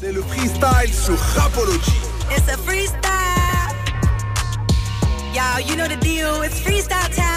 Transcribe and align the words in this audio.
C'est 0.00 0.12
le 0.12 0.22
freestyle 0.22 0.94
sur 0.94 1.18
Rapology. 1.36 1.92
It's 2.30 2.48
a 2.48 2.56
freestyle. 2.56 3.76
Y'all, 5.34 5.60
you 5.60 5.76
know 5.76 5.86
the 5.86 6.00
deal. 6.00 6.40
It's 6.40 6.58
freestyle 6.58 7.14
time, 7.14 7.29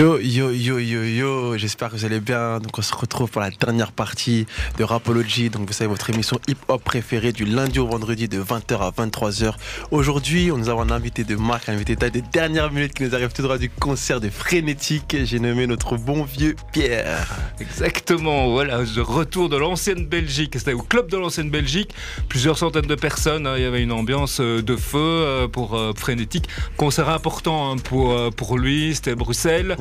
Yo, 0.00 0.20
yo, 0.20 0.52
yo, 0.52 0.78
yo, 0.78 1.02
yo, 1.02 1.58
j'espère 1.58 1.90
que 1.90 1.96
vous 1.96 2.04
allez 2.04 2.20
bien. 2.20 2.60
Donc, 2.60 2.78
on 2.78 2.82
se 2.82 2.94
retrouve 2.94 3.28
pour 3.28 3.40
la 3.40 3.50
dernière 3.50 3.90
partie 3.90 4.46
de 4.78 4.84
Rapology. 4.84 5.50
Donc, 5.50 5.66
vous 5.66 5.72
savez, 5.72 5.88
votre 5.88 6.08
émission 6.10 6.38
hip-hop 6.46 6.80
préférée 6.84 7.32
du 7.32 7.44
lundi 7.44 7.80
au 7.80 7.88
vendredi 7.88 8.28
de 8.28 8.40
20h 8.40 8.78
à 8.78 8.90
23h. 8.92 9.54
Aujourd'hui, 9.90 10.52
on 10.52 10.58
nous 10.58 10.68
avons 10.68 10.82
un 10.82 10.92
invité 10.92 11.24
de 11.24 11.34
marque, 11.34 11.68
un 11.68 11.72
invité 11.72 11.96
de 11.96 12.08
des 12.10 12.22
dernières 12.22 12.70
minutes 12.70 12.94
qui 12.94 13.02
nous 13.02 13.14
arrive 13.16 13.32
tout 13.32 13.42
droit 13.42 13.58
du 13.58 13.70
concert 13.70 14.20
de 14.20 14.30
Frénétique. 14.30 15.16
J'ai 15.24 15.40
nommé 15.40 15.66
notre 15.66 15.96
bon 15.96 16.22
vieux 16.22 16.54
Pierre. 16.72 17.34
Exactement, 17.58 18.50
voilà, 18.50 18.84
je 18.84 19.00
retour 19.00 19.48
de 19.48 19.56
l'ancienne 19.56 20.06
Belgique. 20.06 20.54
C'était 20.56 20.74
au 20.74 20.82
club 20.82 21.10
de 21.10 21.16
l'ancienne 21.16 21.50
Belgique. 21.50 21.92
Plusieurs 22.28 22.56
centaines 22.56 22.86
de 22.86 22.94
personnes. 22.94 23.48
Hein. 23.48 23.54
Il 23.56 23.62
y 23.62 23.66
avait 23.66 23.82
une 23.82 23.90
ambiance 23.90 24.38
euh, 24.38 24.62
de 24.62 24.76
feu 24.76 24.98
euh, 25.00 25.48
pour 25.48 25.74
euh, 25.74 25.92
Frénétique. 25.96 26.44
Concert 26.76 27.08
important 27.08 27.72
hein, 27.72 27.76
pour, 27.82 28.16
pour 28.36 28.58
lui, 28.58 28.94
c'était 28.94 29.16
Bruxelles. 29.16 29.76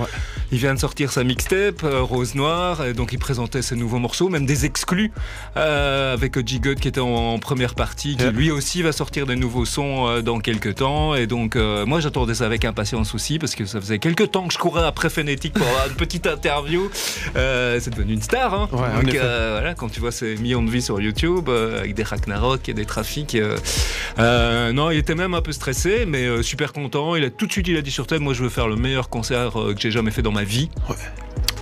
Il 0.52 0.59
vient 0.59 0.73
de 0.73 0.79
sortir 0.79 1.11
sa 1.11 1.25
mixtape, 1.25 1.84
euh, 1.84 2.02
Rose 2.02 2.35
Noire, 2.35 2.85
et 2.85 2.93
donc 2.93 3.11
il 3.11 3.20
présentait 3.20 3.61
ses 3.61 3.75
nouveaux 3.75 3.99
morceaux, 3.99 4.29
même 4.29 4.45
des 4.45 4.65
exclus, 4.65 5.11
euh, 5.57 6.13
avec 6.13 6.35
G 6.48 6.61
qui 6.79 6.88
était 6.88 7.02
en, 7.02 7.38
première 7.39 7.75
partie, 7.75 8.15
qui 8.15 8.25
lui 8.27 8.49
aussi 8.49 8.81
va 8.81 8.93
sortir 8.93 9.25
des 9.25 9.35
nouveaux 9.35 9.65
sons 9.65 10.07
euh, 10.07 10.21
dans 10.21 10.39
quelques 10.39 10.75
temps. 10.75 11.15
Et 11.15 11.27
donc 11.27 11.55
moi 11.55 11.99
j'attendais 11.99 12.35
ça 12.35 12.45
avec 12.45 12.63
impatience 12.63 13.13
aussi, 13.13 13.39
parce 13.39 13.55
que 13.55 13.65
ça 13.65 13.81
faisait 13.81 13.99
quelques 13.99 14.31
temps 14.31 14.48
que 14.48 14.53
je 14.53 14.57
courais 14.57 14.85
après 14.85 15.09
Phonetic 15.09 15.53
pour 15.53 15.67
avoir 15.67 15.88
une 15.88 15.95
petite 15.95 16.27
interview. 16.27 16.89
c'est 17.34 17.89
devenu 17.89 18.13
une 18.13 18.21
star. 18.21 18.53
Hein. 18.53 18.70
donc 18.71 19.15
voilà, 19.15 19.73
quand 19.76 19.89
tu 19.89 19.99
vois 19.99 20.12
ses 20.12 20.37
millions 20.37 20.63
de 20.63 20.70
vues 20.70 20.81
sur 20.81 21.01
YouTube, 21.01 21.49
avec 21.49 21.93
des 21.93 22.03
Ragnarok 22.03 22.70
et 22.70 22.73
des 22.73 22.85
trafics. 22.85 23.37
non, 24.17 24.91
il 24.91 24.98
était 24.98 25.15
même 25.15 25.34
un 25.34 25.41
peu 25.41 25.51
stressé, 25.51 26.05
mais 26.07 26.41
super 26.41 26.71
content. 26.71 27.17
Il 27.17 27.26
a 27.26 27.29
tout 27.29 27.48
de 27.48 27.51
suite 27.51 27.67
il 27.67 27.76
a 27.76 27.82
dit 27.82 27.91
sur 27.91 28.07
tête, 28.07 28.21
moi 28.21 28.34
je 28.34 28.43
veux 28.43 28.49
faire 28.49 28.70
le 28.70 28.77
meilleur 28.77 29.10
concert 29.10 29.51
que 29.51 29.89
j'ai 29.89 29.91
jamais 29.98 30.12
fait 30.12 30.21
dans 30.21 30.31
ma 30.31 30.43
vie. 30.43 30.70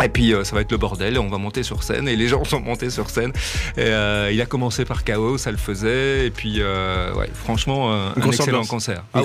Et 0.04 0.10
puis 0.10 0.34
euh, 0.34 0.44
ça 0.44 0.56
va 0.56 0.62
être 0.62 0.72
le 0.72 0.78
bordel, 0.78 1.18
on 1.20 1.30
va 1.30 1.38
monter 1.38 1.64
sur 1.64 1.84
scène 1.84 2.08
et 2.08 2.16
les 2.16 2.28
gens 2.28 2.44
sont 2.44 2.60
montés 2.60 2.90
sur 2.90 3.10
scène. 3.10 3.32
Et, 3.78 3.82
euh, 3.82 4.30
il 4.32 4.42
a 4.42 4.46
commencé 4.46 4.86
par 4.86 5.04
Chaos, 5.04 5.38
ça 5.38 5.52
le 5.52 5.58
faisait. 5.58 6.28
Et 6.28 6.32
puis 6.32 6.62
ouais, 6.62 7.30
franchement, 7.34 7.94
un 7.94 8.14
excellent 8.28 8.66
concert. 8.66 9.04
Ah 9.14 9.22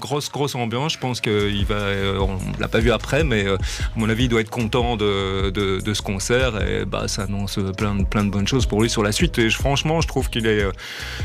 grosse, 0.00 0.30
grosse, 0.30 0.54
ambiance. 0.54 0.94
Je 0.94 0.98
pense 0.98 1.20
qu'il 1.20 1.64
va, 1.66 1.86
on 2.20 2.38
l'a 2.60 2.68
pas 2.68 2.80
vu 2.80 2.90
après, 2.90 3.24
mais 3.24 3.46
à 3.46 3.56
mon 3.96 4.08
avis, 4.08 4.24
il 4.24 4.28
doit 4.28 4.40
être 4.40 4.50
content 4.50 4.96
de, 4.96 5.50
de, 5.50 5.94
ce 5.94 6.02
concert. 6.02 6.60
Et 6.62 6.84
bah, 6.84 7.08
ça 7.08 7.22
annonce 7.22 7.58
plein 7.76 7.94
de, 7.94 8.04
plein 8.04 8.24
de 8.24 8.30
bonnes 8.30 8.48
choses 8.48 8.66
pour 8.66 8.82
lui 8.82 8.90
sur 8.90 9.02
la 9.02 9.12
suite. 9.12 9.38
Et 9.38 9.50
franchement, 9.50 10.00
je 10.00 10.08
trouve 10.08 10.28
qu'il 10.30 10.46
est 10.46 10.64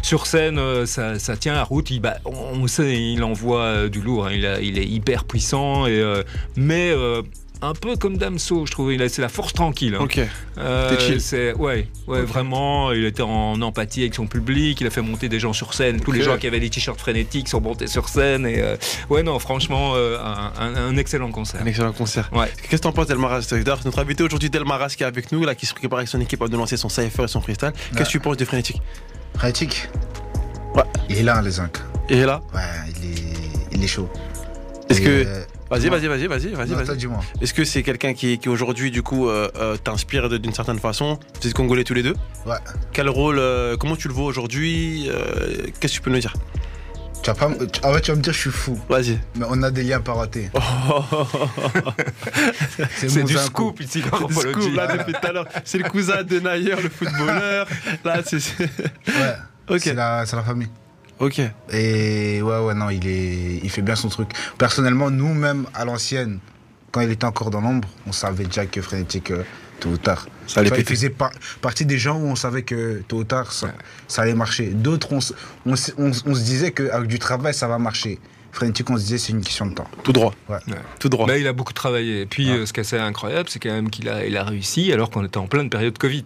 sur 0.01 0.27
scène, 0.27 0.85
ça, 0.85 1.19
ça, 1.19 1.37
tient 1.37 1.53
la 1.53 1.63
route. 1.63 1.89
Il, 1.91 1.99
bah, 1.99 2.17
on 2.25 2.67
sait, 2.67 2.95
il 2.95 3.23
envoie 3.23 3.89
du 3.89 4.01
lourd. 4.01 4.27
Hein. 4.27 4.31
Il, 4.33 4.45
a, 4.45 4.59
il 4.59 4.77
est 4.77 4.87
hyper 4.87 5.25
puissant. 5.25 5.87
Et, 5.87 6.03
mais 6.55 6.93
un 7.61 7.73
peu 7.73 7.95
comme 7.95 8.17
Damso, 8.17 8.65
je 8.65 8.71
trouve. 8.71 8.91
C'est 9.07 9.21
la 9.21 9.29
force 9.29 9.53
tranquille. 9.53 9.95
Hein. 9.95 10.03
Ok. 10.03 10.19
Euh, 10.57 11.19
c'est 11.19 11.53
ouais, 11.53 11.87
ouais, 12.07 12.21
vraiment. 12.21 12.91
Il 12.91 13.05
était 13.05 13.21
en 13.21 13.61
empathie 13.61 14.01
avec 14.01 14.15
son 14.15 14.27
public. 14.27 14.81
Il 14.81 14.87
a 14.87 14.89
fait 14.89 15.01
monter 15.01 15.29
des 15.29 15.39
gens 15.39 15.53
sur 15.53 15.73
scène. 15.73 15.99
Tous 15.99 16.11
les 16.11 16.21
gens 16.21 16.37
qui 16.37 16.47
avaient 16.47 16.59
les 16.59 16.69
t-shirts 16.69 16.99
frénétiques 16.99 17.47
sont 17.47 17.61
montés 17.61 17.87
sur 17.87 18.09
scène. 18.09 18.45
Et 18.45 18.61
euh, 18.61 18.75
ouais, 19.09 19.23
non, 19.23 19.39
franchement, 19.39 19.93
euh, 19.95 20.17
un, 20.59 20.97
excellent 20.97 21.31
concert. 21.31 21.61
Un 21.61 21.65
excellent 21.65 21.93
concert. 21.93 22.29
Ouais. 22.33 22.51
Qu'est-ce 22.69 22.81
que 22.81 22.87
t'en 22.87 22.91
penses, 22.91 23.07
Delmaras 23.07 23.47
Notre 23.85 23.99
invité 23.99 24.23
aujourd'hui, 24.23 24.49
Delmaras, 24.49 24.93
qui 24.95 25.03
est 25.03 25.07
avec 25.07 25.31
nous, 25.31 25.43
là, 25.43 25.55
qui 25.55 25.65
se 25.65 25.73
prépare 25.73 25.99
avec 25.99 26.09
son 26.09 26.21
équipe 26.21 26.41
à 26.41 26.47
de 26.47 26.55
lancer 26.55 26.77
son 26.77 26.89
cypher 26.89 27.23
et 27.23 27.27
son 27.27 27.41
freestyle. 27.41 27.73
Qu'est-ce 27.95 28.09
que 28.09 28.11
tu 28.11 28.19
penses 28.19 28.37
de 28.37 28.45
Frénétique 28.45 28.81
Frénétique. 29.35 29.89
Ouais. 30.75 30.83
Il 31.09 31.17
est 31.17 31.23
là, 31.23 31.41
les 31.41 31.51
zinc. 31.51 31.77
Il 32.09 32.17
est 32.17 32.25
là? 32.25 32.41
Ouais, 32.53 32.61
il 33.01 33.11
est, 33.11 33.23
il 33.71 33.83
est 33.83 33.87
chaud. 33.87 34.09
Est-ce 34.89 35.01
que 35.01 35.25
Vas-y, 35.69 35.89
vas-y, 35.89 36.07
vas-y, 36.07 36.27
vas-y, 36.27 36.53
vas-y. 36.53 36.73
Vas 36.73 37.19
Est-ce 37.41 37.53
que 37.53 37.63
c'est 37.65 37.81
quelqu'un 37.81 38.13
qui, 38.13 38.37
qui 38.37 38.49
aujourd'hui, 38.49 38.91
du 38.91 39.01
coup, 39.01 39.27
euh, 39.27 39.49
euh, 39.57 39.77
t'inspire 39.77 40.29
d'une 40.29 40.53
certaine 40.53 40.77
façon? 40.77 41.17
Vous 41.41 41.47
êtes 41.47 41.55
congolais 41.55 41.83
tous 41.83 41.95
les 41.95 42.03
deux? 42.03 42.13
Ouais. 42.45 42.57
Quel 42.91 43.09
rôle, 43.09 43.39
euh, 43.39 43.75
comment 43.75 43.95
tu 43.95 44.07
le 44.07 44.13
vois 44.13 44.25
aujourd'hui 44.25 45.09
Qu'est-ce 45.79 45.93
que 45.93 45.97
tu 45.97 46.01
peux 46.01 46.11
nous 46.11 46.19
dire? 46.19 46.33
Tu 47.23 47.31
vas 47.31 47.35
pas, 47.35 47.49
ah 47.81 47.91
ouais, 47.91 48.01
tu 48.01 48.11
vas 48.11 48.17
me 48.17 48.21
dire 48.21 48.33
je 48.33 48.39
suis 48.39 48.51
fou. 48.51 48.79
Vas-y. 48.87 49.17
Mais 49.35 49.47
on 49.49 49.63
a 49.63 49.71
des 49.71 49.81
liens 49.81 49.99
pas 49.99 50.13
ratés. 50.13 50.51
c'est 52.97 53.23
du 53.23 53.33
scoop 53.35 53.79
ici, 53.81 54.03
C'est 54.03 54.27
du 54.27 54.33
scoop, 54.33 54.75
là, 54.75 54.95
depuis 54.95 55.13
tout 55.13 55.27
à 55.27 55.31
l'heure. 55.31 55.47
C'est 55.63 55.79
le 55.79 55.89
cousin 55.89 56.21
de 56.21 56.39
Nayer, 56.39 56.75
le 56.75 56.89
footballeur. 56.89 57.67
Là, 58.03 58.21
c'est. 58.23 58.37
Ouais. 58.59 59.35
Ok. 59.67 59.79
C'est 59.79 59.95
la, 59.95 60.25
la 60.31 60.43
famille. 60.43 60.69
Ok. 61.19 61.41
Et 61.71 62.41
ouais, 62.41 62.59
ouais, 62.59 62.73
non, 62.73 62.89
il, 62.89 63.07
est, 63.07 63.59
il 63.63 63.69
fait 63.69 63.81
bien 63.81 63.95
son 63.95 64.09
truc. 64.09 64.29
Personnellement, 64.57 65.09
nous-mêmes, 65.09 65.65
à 65.73 65.85
l'ancienne, 65.85 66.39
quand 66.91 67.01
il 67.01 67.11
était 67.11 67.25
encore 67.25 67.51
dans 67.51 67.61
l'ombre, 67.61 67.87
on 68.07 68.11
savait 68.11 68.45
déjà 68.45 68.65
que 68.65 68.81
Frénétique, 68.81 69.31
euh, 69.31 69.43
tôt 69.79 69.89
ou 69.89 69.97
tard. 69.97 70.27
Ça 70.47 70.59
allait 70.59 70.71
il 70.77 70.85
faisait 70.85 71.13
partie 71.61 71.85
des 71.85 71.97
gens 71.97 72.17
où 72.17 72.25
on 72.25 72.35
savait 72.35 72.63
que 72.63 73.01
tôt 73.07 73.17
ou 73.17 73.23
tard, 73.23 73.51
ça, 73.51 73.71
allait 74.17 74.35
marcher. 74.35 74.67
D'autres, 74.67 75.13
on, 75.13 75.21
on, 75.97 76.13
se 76.13 76.43
disait 76.43 76.71
qu'avec 76.71 77.07
du 77.07 77.19
travail, 77.19 77.53
ça 77.53 77.67
va 77.67 77.77
marcher. 77.77 78.19
Frénétique, 78.55 78.89
on 78.89 78.95
se 78.95 79.01
disait, 79.01 79.17
c'est 79.17 79.33
une 79.33 79.43
question 79.43 79.65
de 79.65 79.73
temps. 79.73 79.87
Tout 80.01 80.13
droit. 80.13 80.33
Ouais. 80.47 80.59
Tout 80.97 81.09
droit. 81.09 81.27
Mais 81.27 81.41
il 81.41 81.47
a 81.47 81.51
beaucoup 81.51 81.73
travaillé. 81.73 82.21
Et 82.21 82.25
puis, 82.25 82.49
euh, 82.49 82.65
ce 82.65 82.71
qui 82.71 82.79
est 82.79 82.83
assez 82.83 82.97
incroyable, 82.97 83.49
c'est 83.49 83.59
quand 83.59 83.69
même 83.69 83.89
qu'il 83.89 84.07
a, 84.07 84.25
il 84.25 84.37
a 84.37 84.45
réussi 84.45 84.93
alors 84.93 85.09
qu'on 85.09 85.25
était 85.25 85.39
en 85.39 85.47
pleine 85.47 85.69
période 85.69 85.97
Covid. 85.97 86.23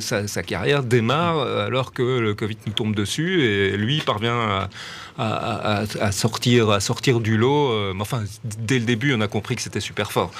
Sa, 0.00 0.42
carrière 0.42 0.82
démarre 0.82 1.38
euh, 1.38 1.66
alors 1.66 1.94
que 1.94 2.02
le 2.02 2.34
Covid 2.34 2.58
nous 2.66 2.74
tombe 2.74 2.94
dessus 2.94 3.42
et 3.42 3.78
lui 3.78 4.02
parvient 4.02 4.68
à, 5.18 6.12
sortir, 6.12 6.68
à 6.68 6.80
sortir 6.80 7.20
du 7.20 7.38
lot. 7.38 7.72
Euh, 7.72 7.94
enfin, 7.98 8.22
dès 8.44 8.78
le 8.78 8.84
début, 8.84 9.14
on 9.14 9.22
a 9.22 9.28
compris 9.28 9.56
que 9.56 9.62
c'était 9.62 9.80
super 9.80 10.12
fort. 10.12 10.30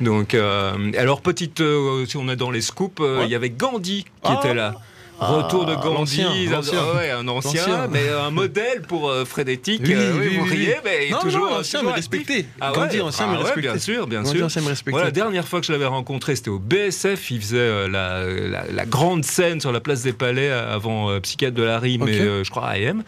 Donc, 0.00 0.34
alors, 0.34 1.20
petite, 1.20 1.60
si 2.06 2.16
on 2.16 2.28
est 2.28 2.36
dans 2.36 2.52
les 2.52 2.60
scoops, 2.60 3.02
il 3.24 3.28
y 3.28 3.34
avait 3.34 3.50
Gandhi 3.50 4.04
qui 4.04 4.10
ah. 4.22 4.38
était 4.40 4.54
là. 4.54 4.76
Retour 5.18 5.64
de 5.64 5.74
Gandhi, 5.74 6.22
un, 6.22 6.58
ancien, 6.58 6.80
un 7.18 7.28
ancien, 7.28 7.88
mais 7.90 8.10
un 8.10 8.30
modèle 8.30 8.82
pour 8.82 9.08
euh, 9.08 9.24
Frédétique. 9.24 9.80
Oui, 9.84 9.94
euh, 9.94 10.12
oui, 10.18 10.36
vous 10.36 10.44
riez, 10.44 10.76
mais 10.84 11.08
non, 11.10 11.18
toujours 11.20 11.50
non, 11.50 11.56
ancien 11.58 11.82
mais 11.82 11.92
respecté. 11.92 12.44
Ah 12.60 12.72
Gandhi, 12.74 13.00
ancien 13.00 13.26
mais 13.26 13.38
ah 13.42 13.58
bien 13.58 13.78
sûr, 13.78 14.06
bien 14.06 14.24
sûr. 14.24 14.44
Ancien, 14.44 14.60
mais 14.60 14.68
respecté. 14.68 14.90
Voilà, 14.90 15.06
la 15.06 15.12
dernière 15.12 15.48
fois 15.48 15.60
que 15.60 15.66
je 15.66 15.72
l'avais 15.72 15.86
rencontré, 15.86 16.36
c'était 16.36 16.50
au 16.50 16.58
BSF. 16.58 17.30
Il 17.30 17.40
faisait 17.40 17.56
euh, 17.58 17.88
la, 17.88 18.64
la, 18.70 18.84
grande 18.84 19.24
scène 19.24 19.60
sur 19.60 19.72
la 19.72 19.80
place 19.80 20.02
des 20.02 20.12
Palais 20.12 20.50
avant 20.50 21.18
Psychiatre 21.20 21.56
de 21.56 21.62
la 21.62 21.78
Rime 21.78 22.06
et 22.08 22.18
je 22.44 22.50
crois 22.50 22.68
AM. 22.68 23.02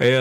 Et, 0.00 0.14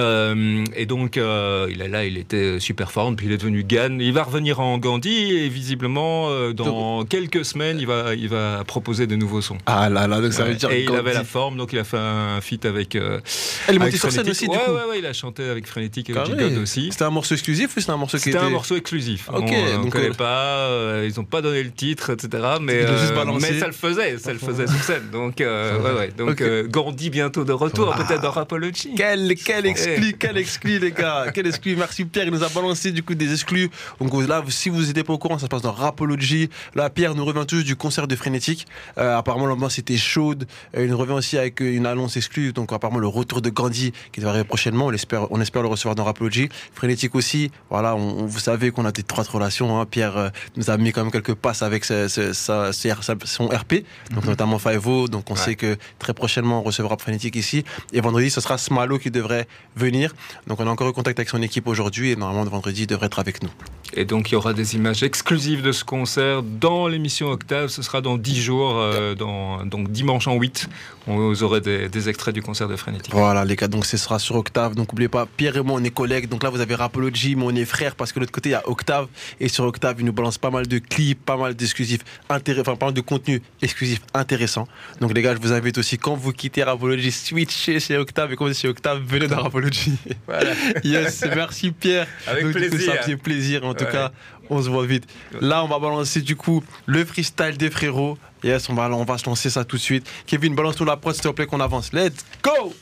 et 0.76 0.86
donc, 0.88 1.18
il 1.18 1.82
est 1.82 1.88
là, 1.88 2.06
il 2.06 2.18
était 2.18 2.60
super 2.60 2.92
fort, 2.92 3.14
puis 3.16 3.28
il 3.28 3.32
est 3.32 3.38
devenu 3.38 3.64
Gann. 3.64 4.02
Il 4.02 4.14
va 4.14 4.24
revenir 4.24 4.60
en 4.60 4.80
Gandhi 4.80 5.32
et 5.36 5.50
visiblement, 5.50 6.52
dans 6.54 7.06
quelques 7.06 7.46
semaines, 7.46 7.78
il 7.80 7.86
va, 7.86 8.16
il 8.16 8.30
va 8.30 8.64
proposer 8.66 9.06
de 9.06 9.16
nouveaux 9.16 9.42
sons. 9.42 9.58
Ah 9.68 9.90
là 9.90 10.08
là, 10.08 10.22
donc 10.22 10.34
ça 10.34 10.44
veut 10.44 10.56
dire 10.56 10.72
et 10.72 10.84
il 10.84 10.96
avait 10.96 11.19
la 11.20 11.26
forme, 11.26 11.58
donc 11.58 11.74
il 11.74 11.80
a 11.80 11.84
fait 11.84 11.98
un 11.98 12.42
feat 12.42 12.66
avec. 12.66 12.96
Euh, 12.96 13.20
Elle 13.68 13.76
est 13.76 13.80
montée 13.80 13.98
sur 13.98 14.12
scène 14.12 14.30
aussi, 14.30 14.48
ouais, 14.48 14.58
du 14.58 14.64
coup. 14.64 14.72
Ouais, 14.72 14.84
ouais, 14.90 15.00
il 15.00 15.06
a 15.06 15.14
chanté 15.14 15.48
avec 15.48 15.68
Frénétique 15.68 16.10
et 16.10 16.14
God 16.14 16.40
aussi. 16.62 16.90
C'était 16.92 17.04
un 17.04 17.10
morceau 17.10 17.36
exclusif 17.36 17.76
ou 17.76 17.80
c'était 17.80 17.92
un 17.92 17.98
morceau 17.98 18.18
qui 18.18 18.30
était. 18.30 18.38
C'était 18.38 18.50
un 18.50 18.52
morceau 18.52 18.76
exclusif. 18.76 19.30
Ok, 19.34 19.52
on, 19.52 19.86
ne 19.86 19.90
connaît 19.90 20.10
pas, 20.10 20.68
euh, 20.68 21.10
ils 21.10 21.20
n'ont 21.20 21.26
pas 21.26 21.42
donné 21.42 21.64
le 21.64 21.72
titre, 21.72 22.12
etc. 22.12 22.30
Mais, 22.62 22.84
euh, 22.86 23.38
mais 23.40 23.60
ça 23.60 23.68
le 23.68 23.74
faisait, 23.74 24.18
ça 24.18 24.34
le 24.34 24.40
faisait 24.40 24.68
sur 24.68 24.84
scène. 24.84 25.10
Donc, 25.12 25.36
ouais, 25.40 25.92
ouais. 25.98 26.12
Donc, 26.18 26.44
Gandhi 26.70 27.10
bientôt 27.10 27.44
de 27.44 27.54
retour, 27.54 27.94
peut-être 27.96 28.22
dans 28.22 28.32
Rapology. 28.32 28.94
Quel, 28.96 29.36
quel 29.36 29.66
exclu, 29.66 30.16
quel 30.18 30.38
exclu, 30.38 30.80
les 30.80 30.92
gars. 30.92 31.28
Quel 31.34 31.48
exclu. 31.48 31.76
Merci 31.76 32.06
Pierre, 32.06 32.26
il 32.26 32.32
nous 32.32 32.44
a 32.44 32.50
balancé 32.50 32.92
du 32.92 33.04
coup 33.04 33.16
des 33.16 33.32
exclus. 33.32 33.70
Donc 34.00 34.28
là, 34.28 34.44
si 34.50 34.70
vous 34.70 34.84
n'étiez 34.84 35.04
pas 35.04 35.14
au 35.14 35.18
courant, 35.18 35.38
ça 35.38 35.46
se 35.46 35.50
passe 35.50 35.62
dans 35.62 35.72
Rapology. 35.72 36.50
Là, 36.76 36.90
Pierre 36.90 37.16
nous 37.16 37.26
revient 37.26 37.46
tous 37.48 37.64
du 37.64 37.76
concert 37.76 38.08
de 38.08 38.16
Frénétique. 38.16 38.66
apparemment, 38.98 39.46
l'ambiance 39.46 39.80
était 39.80 39.98
chaude. 39.98 40.46
Nous 40.78 40.98
revient 41.10 41.18
aussi 41.18 41.38
avec 41.38 41.60
une 41.60 41.86
annonce 41.86 42.18
exclue. 42.18 42.54
Donc 42.54 42.72
apparemment 42.72 43.00
le 43.00 43.08
retour 43.08 43.42
de 43.42 43.50
Gandhi 43.50 43.92
qui 44.12 44.20
devrait 44.20 44.32
arriver 44.32 44.48
prochainement. 44.48 44.88
On 44.88 44.92
espère, 44.92 45.32
on 45.32 45.42
espère 45.42 45.62
le 45.62 45.68
recevoir 45.68 45.96
dans 45.96 46.04
Rapology. 46.04 46.50
Frénétique 46.74 47.16
aussi. 47.16 47.52
Voilà, 47.70 47.96
on, 47.96 48.26
vous 48.26 48.40
savez 48.40 48.72
qu'on 48.72 48.86
a 48.86 48.92
des 48.92 49.04
trois 49.04 49.24
relations. 49.24 49.80
Hein. 49.80 49.86
Pierre 49.86 50.18
euh, 50.18 50.30
nous 50.56 50.70
a 50.70 50.78
mis 50.78 50.92
quand 50.92 51.04
même 51.04 51.12
quelques 51.12 51.34
passes 51.34 51.62
avec 51.62 51.86
son 51.86 53.48
RP, 53.48 53.74
donc 54.12 54.24
mhm. 54.24 54.30
notamment 54.30 54.60
Faevo. 54.60 55.08
Donc 55.08 55.30
on 55.30 55.36
sait 55.36 55.56
que 55.56 55.78
très 55.98 56.14
prochainement 56.14 56.60
on 56.60 56.64
recevra 56.64 56.98
Frénétique 56.98 57.36
ici. 57.36 57.64
Et 57.94 58.02
vendredi 58.02 58.30
ce 58.30 58.42
sera 58.42 58.58
Smalo 58.58 59.00
qui 59.00 59.12
devrait 59.12 59.48
venir. 59.76 60.14
Donc 60.48 60.60
on 60.60 60.66
est 60.66 60.70
encore 60.70 60.88
en 60.88 60.92
contact 60.92 61.20
avec 61.20 61.30
son 61.30 61.42
équipe 61.42 61.68
aujourd'hui 61.68 62.12
et 62.12 62.16
normalement 62.16 62.50
vendredi 62.50 62.84
il 62.84 62.88
devrait 62.88 63.08
être 63.08 63.20
avec 63.20 63.42
nous. 63.44 63.50
Et 63.94 64.06
donc 64.06 64.30
il 64.30 64.34
y 64.34 64.36
aura 64.36 64.54
des 64.54 64.76
images 64.76 65.04
exclusives 65.04 65.62
de 65.62 65.72
ce 65.72 65.84
concert 65.84 66.44
dans 66.44 66.88
l'émission 66.88 67.30
Octave. 67.30 67.70
Ce 67.70 67.82
sera 67.82 68.02
dans 68.02 68.18
10 68.18 68.42
jours, 68.42 68.78
euh, 68.78 69.16
dans, 69.16 69.66
donc 69.66 69.92
dimanche 69.92 70.28
en 70.28 70.36
8. 70.36 70.70
Vous 71.18 71.44
aurez 71.44 71.62
des, 71.62 72.10
extraits 72.10 72.34
du 72.34 72.42
concert 72.42 72.68
de 72.68 72.76
Frenetic. 72.76 73.14
Voilà 73.14 73.46
les 73.46 73.56
gars, 73.56 73.68
donc 73.68 73.86
ce 73.86 73.98
sera 73.98 74.20
sur 74.20 74.36
Octave. 74.36 74.76
Donc 74.76 74.90
n'oubliez 74.90 75.10
pas, 75.10 75.26
Pierre 75.26 75.58
et 75.58 75.62
moi 75.62 75.80
on 75.80 75.84
est 75.84 75.90
collègues. 75.90 76.28
Donc 76.28 76.44
là 76.44 76.50
vous 76.50 76.62
avez 76.62 76.76
Rapology, 76.76 77.36
mais 77.36 77.44
on 77.46 77.56
est 77.56 77.66
frères 77.66 77.96
parce 77.96 78.12
que 78.12 78.20
de 78.20 78.22
l'autre 78.22 78.32
côté 78.32 78.50
il 78.50 78.52
y 78.54 78.56
a 78.56 78.68
Octave. 78.68 79.08
Et 79.40 79.48
sur 79.48 79.66
Octave, 79.66 79.96
il 80.00 80.06
nous 80.06 80.14
balance 80.14 80.38
pas 80.38 80.50
mal 80.50 80.68
de 80.68 80.78
clips, 80.78 81.24
pas 81.24 81.38
mal 81.38 81.56
d'exclusifs, 81.56 82.02
enfin 82.30 82.76
pas 82.76 82.86
mal 82.88 82.94
de 82.94 83.02
contenu 83.02 83.42
exclusif 83.62 84.02
intéressant. 84.14 84.68
Donc 85.02 85.14
les 85.14 85.22
gars, 85.22 85.36
je 85.36 85.40
vous 85.40 85.54
invite 85.54 85.78
aussi 85.78 85.98
quand 85.98 86.16
vous 86.16 86.32
quittez 86.32 86.64
Rapology, 86.64 87.12
switchez 87.12 87.80
chez 87.80 87.98
Octave. 87.98 88.32
Et 88.32 88.36
quand 88.36 88.46
vous 88.46 88.52
êtes 88.52 88.58
chez 88.58 88.70
Octave, 88.70 89.02
venez 89.06 89.28
dans 89.28 89.42
Rapology. 89.42 89.94
Voilà. 90.28 90.52
yes, 90.84 91.24
merci 91.36 91.72
Pierre. 91.72 92.08
Avec 92.28 92.52
plaisir. 92.52 92.94
ça 92.94 93.02
fait 93.02 93.18
plaisir. 93.18 93.66
En 93.66 93.74
tout 93.74 93.86
cas, 93.86 94.12
on 94.50 94.62
se 94.62 94.70
voit 94.70 94.86
vite. 94.86 95.06
Là, 95.42 95.64
on 95.64 95.68
va 95.68 95.80
balancer 95.80 96.22
du 96.22 96.36
coup 96.36 96.64
le 96.86 97.06
freestyle 97.06 97.58
des 97.58 97.70
frérots. 97.70 98.18
Yes, 98.44 98.70
on 98.70 98.74
va, 98.74 98.90
on 98.90 99.04
va 99.04 99.18
se 99.18 99.26
lancer 99.26 99.50
ça 99.50 99.66
tout 99.66 99.76
de 99.76 99.82
suite. 99.82 100.10
Kevin, 100.26 100.56
balance-nous 100.56 100.86
la 100.86 100.98
prod, 100.98 101.14
s'il 101.14 101.24
te 101.24 101.30
plaît, 101.30 101.46
qu'on 101.46 101.60
avance. 101.60 101.92
Let's 101.94 102.26
go! 102.42 102.74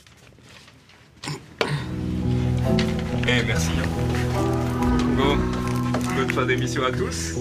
Eh, 3.26 3.42
merci. 3.46 3.70
Bon, 5.16 5.36
bonne 6.16 6.30
fin 6.30 6.46
d'émission 6.46 6.84
à 6.84 6.92
tous. 6.92 7.34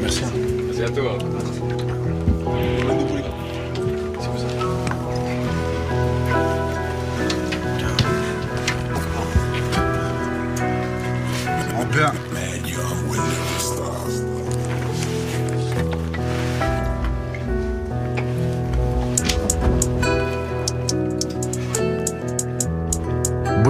Merci. 0.00 0.22
Merci 0.66 0.82
à 0.82 0.90
toi. 0.90 1.18
Bien. 11.92 12.12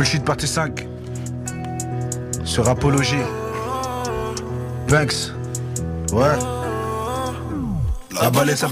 Bullshit 0.07 0.25
partie 0.25 0.47
5. 0.47 0.87
Sur 2.45 2.69
Apologie. 2.69 3.17
Banks. 4.89 5.33
Ouais. 6.13 6.29
La 8.15 8.31
balle 8.31 8.51
est 8.51 8.65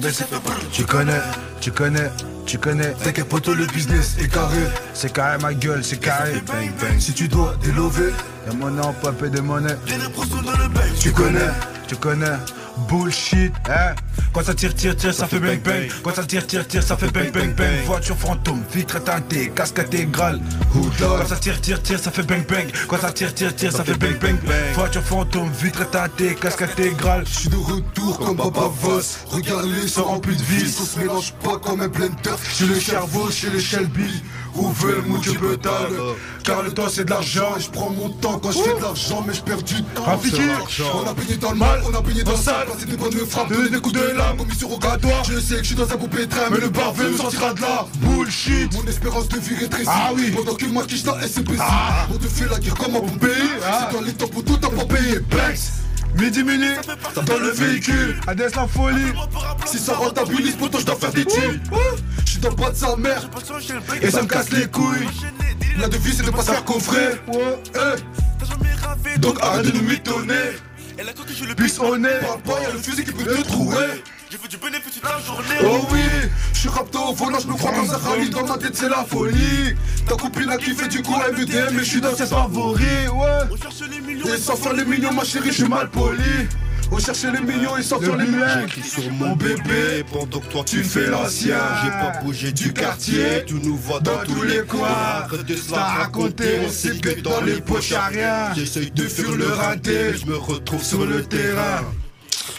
Tu 0.71 0.85
connais, 0.85 1.21
tu 1.61 1.73
connais, 1.73 2.09
tu 2.47 2.57
connais. 2.57 2.93
T'inquiète 3.03 3.29
poto 3.29 3.53
le 3.53 3.67
business 3.67 4.17
est 4.21 4.33
carré. 4.33 4.63
C'est 4.93 5.13
carré 5.13 5.39
ma 5.39 5.55
gueule, 5.55 5.83
c'est 5.83 5.99
carré. 5.99 6.35
Si 7.01 7.13
tu 7.13 7.27
dois 7.27 7.57
délover, 7.65 8.13
y'a 8.47 8.55
monnaie 8.55 8.85
en 8.85 8.93
papier 8.93 9.29
de 9.29 9.41
monnaie. 9.41 9.77
Tu 11.01 11.11
connais, 11.11 11.51
tu 11.89 11.97
connais. 11.97 12.39
Bullshit, 12.89 13.53
hein 13.69 13.97
Quand 14.33 14.43
ça 14.43 14.55
tire, 14.55 14.75
tire, 14.75 14.97
tire, 14.97 15.15
ça 15.15 15.27
fait 15.27 15.39
bang 15.39 15.61
bang 15.63 15.89
Quand 16.03 16.15
ça 16.15 16.25
tire, 16.25 16.47
tire, 16.47 16.67
tire, 16.67 16.83
ça 16.83 16.97
fait 16.97 17.11
bang 17.11 17.31
bang 17.33 17.55
bang. 17.55 17.85
Voiture 17.87 18.17
fantôme, 18.17 18.63
vitre 18.73 19.03
teintée, 19.03 19.53
casque 19.55 19.79
intégrale 19.79 20.41
Quand 20.73 21.27
ça 21.29 21.37
tire, 21.37 21.61
tire, 21.61 21.83
tire, 21.83 21.99
ça 22.01 22.11
fait 22.11 22.23
bang 22.23 22.45
bang. 22.47 22.67
Quand 22.89 22.99
ça 22.99 23.13
tire, 23.13 23.35
tire, 23.35 23.55
tire, 23.55 23.73
ça 23.73 23.85
fait 23.85 23.97
bang 23.97 24.19
bang 24.19 24.37
Voiture 24.75 25.03
fantôme, 25.03 25.51
vitre 25.53 25.89
teintée, 25.89 26.35
casque 26.35 26.63
intégrale 26.63 27.25
Je 27.27 27.39
suis 27.41 27.49
de 27.49 27.57
retour 27.57 28.19
comme 28.19 28.37
Baba 28.37 28.71
Voss. 28.81 29.19
Regarde 29.27 29.67
les 29.67 29.89
ça 29.89 30.03
remplit 30.03 30.37
de 30.37 30.43
vis 30.43 30.77
On 30.81 30.85
se 30.85 30.99
mélange 30.99 31.33
pas 31.43 31.59
comme 31.59 31.81
un 31.81 31.89
blender 31.89 32.37
Chez 32.53 32.67
le 32.67 32.81
cerveau, 32.81 33.31
chez 33.31 33.51
les 33.51 33.61
Shelby. 33.61 34.23
Ouvre 34.57 34.87
le 34.87 35.21
tu 35.21 35.33
peux 35.37 35.59
Car 36.45 36.63
le 36.63 36.73
temps 36.73 36.89
c'est 36.89 37.05
de 37.05 37.11
l'argent. 37.11 37.55
Je 37.59 37.69
prends 37.71 37.91
mon 37.91 38.09
temps 38.09 38.39
quand 38.39 38.53
je 38.53 38.59
fais 38.59 38.75
de 38.75 38.83
l'argent 38.83 39.25
Mais 39.27 39.35
je 39.35 39.43
perds 39.43 39.63
du 39.63 39.83
temps. 39.83 40.05
On 40.07 41.09
a 41.09 41.15
baigné 41.15 41.37
dans 41.37 41.51
le 41.53 41.57
mal, 41.57 41.81
on 41.85 41.95
a 41.95 42.01
baigné 42.01 42.23
dans 42.23 42.33
le 42.33 42.37
sale. 42.37 42.67
Quand 42.69 43.49
des 43.49 43.81
coups 43.81 43.95
de 43.95 44.01
sur 44.57 44.69
rogatoire 44.69 45.25
Je 45.25 45.39
sais 45.39 45.57
que 45.57 45.61
je 45.63 45.67
suis 45.67 45.75
dans 45.75 45.91
un 45.91 45.97
poupée 45.97 46.27
train 46.27 46.51
Mais 46.51 46.59
le 46.59 46.69
barbel 46.69 47.11
me 47.11 47.17
sortira 47.17 47.55
de 47.55 47.61
là. 47.61 47.87
Bullshit. 47.99 48.73
Mon 48.75 48.89
espérance 48.89 49.29
de 49.29 49.39
vie 49.39 49.57
rétrécit 49.57 49.89
Ah 49.91 50.11
oui. 50.15 50.31
Pendant 50.31 50.55
que 50.55 50.67
moi 50.67 50.85
qui 50.85 51.03
dans 51.03 51.19
SCPC 51.21 51.59
ah. 51.61 52.07
On 52.13 52.17
te 52.17 52.29
fait 52.29 52.49
la 52.49 52.59
guerre 52.59 52.75
comme 52.75 52.97
un 52.97 53.01
poupée. 53.01 53.29
Ah. 53.67 53.89
C'est 53.89 53.97
dans 53.97 54.05
les 54.05 54.13
temps 54.13 54.29
pour 54.29 54.45
tout 54.45 54.57
t'as 54.57 54.69
pas 54.71 54.85
payé 54.85 55.21
Banks 55.21 55.85
Midi 56.21 56.45
minute, 56.45 56.81
dans 57.27 57.39
le 57.39 57.51
véhicule, 57.51 58.21
Adès 58.29 58.51
la 58.55 58.69
folie. 58.69 59.13
Si 59.67 59.79
ça 59.79 59.95
rentabilise, 59.95 60.57
toi 60.57 60.69
je 60.79 60.85
dois 60.85 60.95
faire 60.95 61.13
des 61.13 61.25
tuiles. 61.25 61.61
Je 62.25 62.31
suis 62.31 62.39
dans 62.39 62.51
le 62.51 62.55
bois 62.55 62.71
de 62.71 62.77
sa 62.77 62.97
mère, 62.97 63.29
et 64.01 64.11
ça 64.13 64.23
me 64.23 64.29
casse 64.29 64.53
les 64.53 64.69
couilles. 64.69 65.09
La 65.77 65.89
devise 65.89 66.19
c'est 66.19 66.27
de 66.27 66.31
pas 66.31 66.43
se 66.43 66.53
faire 66.53 66.65
coffrer. 66.65 67.21
Donc 69.19 69.39
arrête 69.43 69.67
de 69.67 69.73
nous 69.73 69.89
mitonner. 69.89 70.53
Puisse 71.57 71.79
honnête, 71.79 72.21
parle 72.21 72.41
pas, 72.43 72.63
y'a 72.63 72.73
le 72.73 72.79
fusil 72.79 73.05
qui 73.05 73.13
peut 73.13 73.25
te 73.25 73.43
trouver. 73.43 74.03
J'ai 74.31 74.39
fait 74.39 74.49
du 74.49 74.57
bénéfice 74.57 74.95
toute 74.95 75.05
la 75.05 75.21
journée. 75.21 75.55
Oh 75.65 75.87
oui, 75.93 76.01
je 76.53 76.59
suis 76.59 76.69
rapto 76.69 76.99
au 76.99 77.13
volant, 77.13 77.39
je 77.39 77.47
me 77.47 77.55
crois 77.55 77.73
comme 77.73 77.87
Zahali. 77.87 78.31
Dans 78.31 78.47
ma 78.47 78.59
tête, 78.59 78.75
c'est 78.77 78.89
la 78.89 79.05
folie. 79.05 79.75
Ta 80.09 80.17
copine 80.17 80.51
a 80.51 80.57
kiffé 80.57 80.89
du 80.89 81.03
coup 81.03 81.15
MDM, 81.15 81.75
mais 81.75 81.85
je 81.85 81.85
suis 81.85 82.01
dans 82.01 82.15
ses 82.15 82.27
favoris. 82.27 83.09
Ouais. 83.13 83.27
On 83.51 83.57
cherche 83.57 83.89
les 83.91 84.01
millions. 84.01 84.27
Et 84.27 84.39
sans 84.39 84.57
faire 84.57 84.73
les 84.73 84.85
millions, 84.85 85.13
ma 85.13 85.25
chérie, 85.25 85.49
je 85.49 85.55
suis 85.55 85.69
mal 85.69 85.89
poli. 85.91 86.23
On 86.95 86.99
cherchait 87.01 87.33
les 87.33 87.41
millions 87.41 87.77
et 87.77 87.83
sortir 87.83 88.17
les 88.17 88.25
mecs 88.25 88.71
J'écris 88.73 88.89
sur 88.89 89.11
mon 89.15 89.35
bébé 89.35 90.05
pendant 90.13 90.39
que 90.39 90.47
toi 90.47 90.63
tu 90.65 90.85
fais 90.85 91.07
l'ancien 91.07 91.59
J'ai 91.83 91.91
pas 91.91 92.21
bougé 92.23 92.53
du 92.53 92.73
quartier, 92.73 93.45
tu 93.45 93.55
nous 93.55 93.77
vois 93.77 93.99
dans, 93.99 94.19
tous 94.25 94.43
les 94.43 94.63
coins. 94.63 94.87
Arrête 94.89 95.45
de 95.45 95.57
se 95.57 95.75
raconter, 95.75 96.61
on 96.65 96.71
sait 96.71 96.97
que 96.99 97.21
dans 97.21 97.41
les 97.41 97.61
poches 97.61 97.91
y'a 97.91 98.07
rien. 98.07 98.55
J'essaye 98.55 98.93
de 98.93 99.09
fuir 99.09 99.33
le 99.33 99.49
raté, 99.49 100.15
je 100.15 100.27
me 100.27 100.37
retrouve 100.37 100.85
sur 100.85 101.05
le 101.05 101.25
terrain. 101.25 101.83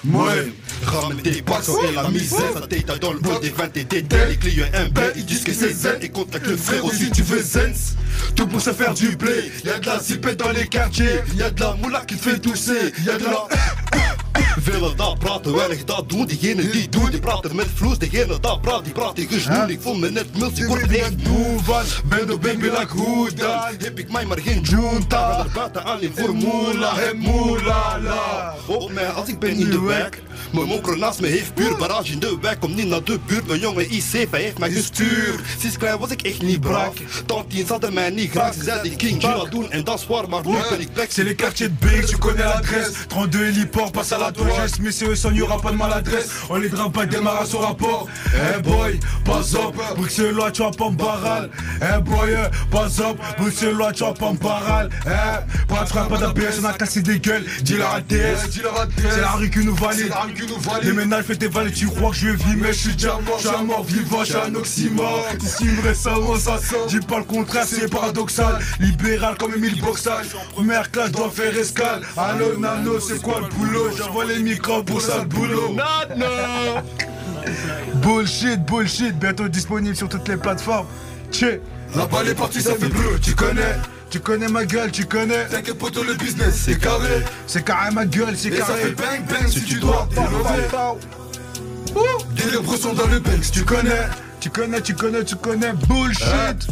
Ouais, 0.04 0.52
ramène 0.84 1.22
tes 1.22 1.42
box 1.42 1.70
et 1.90 1.96
la 1.96 2.10
misère 2.10 2.40
Ça 2.54 2.68
tête 2.68 2.92
dans 3.02 3.14
le 3.14 3.20
bois 3.20 3.40
des 3.40 3.50
20 3.50 3.78
et 3.78 3.84
des 3.86 4.02
Les 4.02 4.36
clients 4.36 4.66
un 4.74 4.88
ils 5.16 5.26
disent 5.26 5.44
que 5.44 5.54
c'est 5.54 5.72
zen. 5.72 5.98
Et 6.02 6.10
contacte 6.10 6.48
le 6.48 6.58
frère 6.58 6.84
aussi 6.84 7.10
tu 7.10 7.22
veux 7.24 7.42
zenz 7.42 7.96
Tout 8.36 8.48
pour 8.48 8.60
se 8.60 8.72
faire 8.72 8.94
du 8.94 9.16
blé. 9.16 9.52
Y'a 9.64 9.80
de 9.80 9.86
la 9.86 10.00
zipette 10.00 10.40
dans 10.40 10.52
les 10.52 10.68
quartiers. 10.68 11.22
Y'a 11.38 11.50
de 11.52 11.60
la 11.62 11.76
moula 11.76 12.02
qui 12.02 12.16
fait 12.16 12.38
tousser. 12.40 12.94
Y'a 13.06 13.18
de 13.18 13.24
la 13.24 13.48
willen 14.64 14.98
daar 14.98 15.18
praten, 15.18 15.54
wil 15.54 15.72
ik 15.72 15.88
dat 15.88 16.10
doen. 16.10 16.26
Diegene 16.26 16.70
die 16.70 16.90
doen, 16.90 17.10
die 17.10 17.20
praten 17.20 17.56
met 17.56 17.68
vloes. 17.74 17.98
Degene 17.98 18.40
dat 18.40 18.62
praat, 18.62 18.84
die 18.84 18.94
praat 18.94 19.16
tegen 19.16 19.42
snoel. 19.42 19.68
Ik 19.68 19.82
voel 19.82 19.96
me 19.96 20.10
net 20.10 20.38
muls, 20.38 20.60
ik 20.60 20.66
word 20.66 20.96
echt 20.96 21.28
moe 21.28 21.60
van. 21.64 21.84
Ben 22.06 22.28
de 22.28 22.38
baby 22.38 22.64
like 22.64 22.98
hoe 22.98 23.34
dan? 23.34 23.60
Heb 23.78 24.00
ik 24.00 24.12
mij 24.12 24.26
maar 24.26 24.40
geen 24.40 24.62
junta. 24.62 25.38
Ben 25.38 25.46
er 25.46 25.52
buiten 25.54 25.84
alleen 25.84 26.14
voor 26.16 26.34
moela, 26.34 26.96
heb 26.96 27.18
moela 27.18 28.00
la. 28.02 28.56
Op 28.66 28.92
mij 28.92 29.10
als 29.10 29.28
ik 29.28 29.40
ben 29.40 29.56
in 29.56 29.70
de 29.70 29.82
wijk. 29.82 30.22
Mijn 30.56 30.68
mokro 30.68 30.96
naast 30.96 31.22
me 31.22 31.28
heeft 31.28 31.54
puur 31.54 31.78
barrage 31.78 32.12
in 32.12 32.20
de 32.20 32.38
wijk. 32.42 32.60
Kom 32.60 32.76
niet 32.76 32.88
naar 32.88 33.04
de 33.04 33.20
buurt, 33.26 33.48
mijn 33.48 33.60
jongen 33.60 33.92
IC, 33.92 34.28
hij 34.32 34.42
heeft 34.42 34.58
mij 34.58 34.72
gestuurd. 34.72 35.40
Sinds 35.60 35.78
klein 35.78 36.00
was 36.00 36.10
ik 36.10 36.22
echt 36.22 36.42
niet 36.42 36.60
braak. 36.60 36.94
Tantien 37.26 37.66
hadden 37.68 37.94
mij 37.94 38.10
niet 38.10 38.32
graag. 38.32 38.54
Ze 38.54 38.64
zeiden 38.64 38.96
King 38.96 39.24
G 39.24 39.50
doen 39.50 39.72
en 39.72 39.84
dat 39.84 40.00
is 40.00 40.08
waar, 40.08 40.30
maar 40.30 40.46
nu 40.46 40.56
ben 40.70 40.80
ik 40.80 40.94
back. 40.94 41.08
C'est 41.10 41.24
les 41.24 41.36
quartiers 41.36 41.70
de 41.80 41.86
Big, 41.86 42.06
tu 42.06 42.18
connais 42.18 42.46
l'adresse. 42.46 42.92
32 43.08 43.42
héliport, 43.42 43.92
passe 43.92 44.14
à 44.14 44.18
la 44.18 44.32
c'est 44.90 45.06
eux, 45.08 45.16
sans 45.16 45.32
y 45.32 45.42
aura 45.42 45.60
pas 45.60 45.72
de 45.72 45.78
maladresse. 45.78 46.28
On 46.50 46.60
les 46.60 46.70
drape 46.70 46.94
pas, 46.94 47.06
démarre 47.06 47.54
au 47.54 47.58
rapport. 47.58 48.08
Eh 48.34 48.62
boy, 48.62 49.00
pas 49.24 49.56
up, 49.56 49.76
Bruxelles, 49.96 50.52
tu 50.54 50.62
vas 50.62 50.72
pas 50.72 50.90
me 50.90 50.96
baral. 50.96 51.50
Eh 51.82 52.02
boy, 52.02 52.36
pas 52.72 53.02
up, 53.02 53.18
Bruxelles, 53.38 53.94
tu 53.94 54.04
vas 54.04 54.14
pas 54.14 54.32
me 54.32 54.38
baral. 54.38 54.90
Eh, 55.06 55.66
pas 55.68 55.84
de 55.84 55.90
frappe, 55.90 56.10
pas 56.10 56.18
d'ABS, 56.18 56.60
on 56.62 56.66
a 56.66 56.74
cassé 56.74 57.02
des 57.02 57.20
gueules. 57.20 57.46
Dis 57.64 57.78
la 57.78 57.96
ATS, 57.96 58.52
c'est 58.52 59.22
la 59.22 59.32
rue 59.32 59.50
qui 59.50 59.60
nous 59.60 59.76
valide. 59.76 60.14
Les 60.84 60.94
ménages 60.94 61.26
fait 61.26 61.36
tes 61.36 61.48
valets, 61.48 61.72
tu 61.72 61.88
crois 61.88 62.12
que 62.12 62.18
je 62.18 62.30
vis, 62.30 62.56
mais 62.56 62.74
je 62.74 62.80
suis 62.80 62.94
déjà 62.94 63.20
mort. 63.26 63.40
Je 63.42 63.48
suis 63.48 63.66
mort 63.66 63.84
vivant, 63.84 64.20
je 64.20 64.26
suis 64.26 64.36
un 64.36 64.56
oxymore. 64.56 65.26
Ici, 65.42 65.66
me 65.66 65.94
ça, 65.94 66.16
ça. 66.38 66.58
Dis 66.88 67.00
pas 67.00 67.18
le 67.20 67.24
contraire, 67.24 67.66
c'est 67.68 67.90
paradoxal. 67.90 68.60
Libéral 68.80 69.38
comme 69.38 69.54
Emile 69.54 69.82
Boxal. 69.82 70.26
Première 70.54 70.92
classe, 70.92 71.12
dois 71.12 71.30
faire 71.30 71.58
escale. 71.58 72.02
Allo, 72.18 72.58
nano, 72.58 73.00
c'est 73.00 73.22
quoi 73.22 73.42
le 73.42 73.56
boulot? 73.56 73.90
J'envoie 73.98 74.26
les 74.26 74.40
micros 74.40 74.84
pour 74.84 75.02
ça 75.02 75.20
le 75.20 75.26
boulot. 75.26 75.76
Bullshit, 77.96 78.64
bullshit. 78.66 79.18
Bientôt 79.18 79.48
disponible 79.48 79.96
sur 79.96 80.10
toutes 80.10 80.28
les 80.28 80.38
plateformes. 80.38 80.88
Tché. 81.32 81.62
La 81.96 82.06
balle 82.08 82.28
est 82.28 82.36
partie, 82.36 82.62
ça 82.62 82.76
fait 82.76 82.90
bleu, 82.90 83.20
tu 83.22 83.34
connais. 83.36 83.76
Tu 84.16 84.22
connais 84.22 84.48
ma 84.48 84.64
gueule, 84.64 84.92
tu 84.92 85.06
connais. 85.06 85.46
T'inquiète 85.48 85.78
tout 85.78 86.04
le 86.04 86.14
business, 86.14 86.62
c'est 86.64 86.80
carré. 86.80 87.22
C'est 87.48 87.66
carré 87.66 87.92
ma 87.92 88.06
gueule, 88.06 88.38
c'est 88.38 88.50
carré. 88.50 88.62
ça 88.62 88.76
fait 88.76 88.92
bang 88.92 89.26
bang 89.28 89.46
si, 89.50 89.62
tu 89.62 89.78
dois 89.78 90.08
délever. 90.10 90.70
Des 92.34 92.78
sont 92.78 92.94
dans 92.94 93.08
le 93.08 93.20
banks, 93.20 93.52
tu 93.52 93.66
connais. 93.66 94.08
Tu 94.40 94.50
connais, 94.50 94.80
tu 94.80 94.94
connais, 94.94 95.26
tu 95.26 95.36
connais, 95.36 95.74
bullshit. 95.90 96.66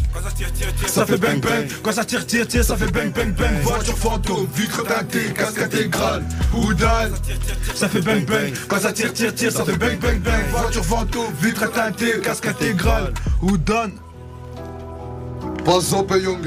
Ça 0.86 1.04
fait 1.04 1.18
bang 1.18 1.38
bang, 1.38 1.68
quand 1.82 1.92
ça 1.92 2.06
tire, 2.06 2.26
tire, 2.26 2.48
tire, 2.48 2.64
ça 2.64 2.78
fait 2.78 2.90
bang 2.90 3.12
bang 3.12 3.34
bang. 3.34 3.60
Voiture 3.62 3.98
fantôme, 3.98 4.46
vitre 4.54 4.82
teintée, 4.82 5.30
casque 5.34 5.60
intégrale 5.60 6.24
Oudal, 6.54 7.12
ça 7.74 7.90
fait 7.90 8.00
bang 8.00 8.24
bang, 8.24 8.54
quand 8.68 8.80
ça 8.80 8.90
tire, 8.90 9.12
tire, 9.12 9.34
tire, 9.34 9.52
ça 9.52 9.66
fait 9.66 9.76
bang 9.76 9.98
bang 9.98 10.18
bang. 10.20 10.44
Voiture 10.50 10.84
fantôme, 10.86 11.30
vitre 11.42 11.70
teintée, 11.70 12.20
casque 12.22 12.46
intégrale 12.46 13.12
Oudan 13.42 13.90
Pas 13.90 14.03
Pas 15.64 15.94
en 15.94 16.16
Young. 16.16 16.44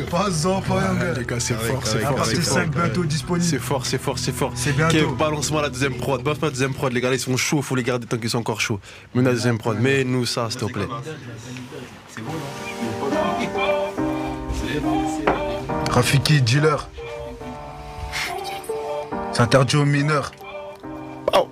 Les 1.17 1.25
gars, 1.25 1.39
c'est 1.39 1.55
fort, 1.55 1.81
c'est 1.85 1.99
fort. 1.99 2.25
C'est 2.25 2.41
5 2.41 2.69
bientôt 2.69 3.03
disponible. 3.03 3.45
C'est 3.45 3.59
fort, 3.59 3.85
c'est 3.85 3.97
fort, 3.97 4.19
c'est 4.19 4.31
fort. 4.31 4.51
C'est 4.55 4.73
bientôt. 4.73 5.11
balance-moi 5.15 5.61
la 5.61 5.69
deuxième 5.69 5.95
prod. 5.95 6.21
Balance 6.23 6.39
pas 6.39 6.47
la 6.47 6.51
deuxième 6.51 6.73
prod. 6.73 6.93
Les 6.93 7.01
gars, 7.01 7.13
ils 7.13 7.19
sont 7.19 7.37
chauds. 7.37 7.61
Faut 7.61 7.75
les 7.75 7.83
garder 7.83 8.05
tant 8.05 8.17
qu'ils 8.17 8.29
sont 8.29 8.39
encore 8.39 8.61
chauds. 8.61 8.79
Mais 9.13 9.23
la 9.23 9.31
deuxième 9.31 9.57
prod. 9.57 9.77
Mais 9.79 10.03
nous, 10.03 10.25
ça, 10.25 10.49
s'il 10.49 10.59
te 10.61 10.65
plaît. 10.65 10.87
C'est 12.09 12.21
bon, 12.21 12.33
Rafiki, 15.89 16.41
dealer. 16.41 16.87
C'est 19.31 19.41
interdit 19.41 19.77
aux 19.77 19.85
mineurs. 19.85 20.31
Oh. 21.33 21.47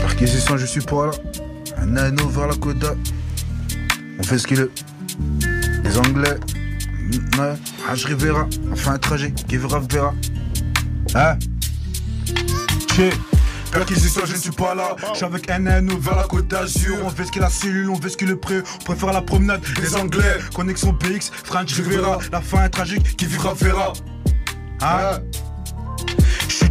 Perquisition, 0.00 0.56
je 0.56 0.66
suis 0.66 0.80
pas 0.80 1.06
là. 1.06 1.12
Un 1.82 1.96
anneau 1.96 2.28
vers 2.28 2.46
la 2.46 2.54
coda. 2.54 2.94
On 4.18 4.22
fait 4.22 4.38
ce 4.38 4.46
qu'il 4.46 4.58
veut. 4.58 4.70
Les 5.82 5.98
Anglais. 5.98 6.38
Ouais. 7.38 7.54
H. 7.92 8.06
Rivera. 8.06 8.46
On 8.70 8.76
fait 8.76 8.90
un 8.90 8.98
trajet. 8.98 9.32
Qui 9.32 9.56
verra, 9.56 9.80
verra. 9.80 10.14
Hein? 11.14 11.38
Che. 12.96 13.10
Perquisition, 13.72 14.22
je 14.26 14.34
ne 14.34 14.38
suis 14.38 14.50
pas 14.50 14.74
là. 14.74 14.94
Je 15.10 15.16
suis 15.16 15.24
avec 15.24 15.50
un 15.50 15.66
anneau 15.66 15.98
vers 15.98 16.16
la 16.16 16.24
côte 16.24 16.46
d'Azur. 16.46 16.96
On 17.04 17.10
fait 17.10 17.24
ce 17.24 17.32
qu'il 17.32 17.40
la 17.40 17.50
cellule, 17.50 17.90
on 17.90 17.96
fait 17.96 18.10
ce 18.10 18.16
qu'il 18.16 18.28
le 18.28 18.36
pré. 18.36 18.62
On 18.80 18.84
préfère 18.84 19.12
la 19.12 19.22
promenade 19.22 19.62
des 19.80 19.96
Anglais. 19.96 20.38
Connexion 20.54 20.94
PX, 20.94 21.30
French 21.44 21.72
Rivera. 21.72 22.18
La 22.30 22.40
fin 22.40 22.64
est 22.64 22.68
tragique, 22.68 23.16
qui 23.16 23.26
vivra 23.26 23.54
verra. 23.54 23.92
Hein? 24.82 25.20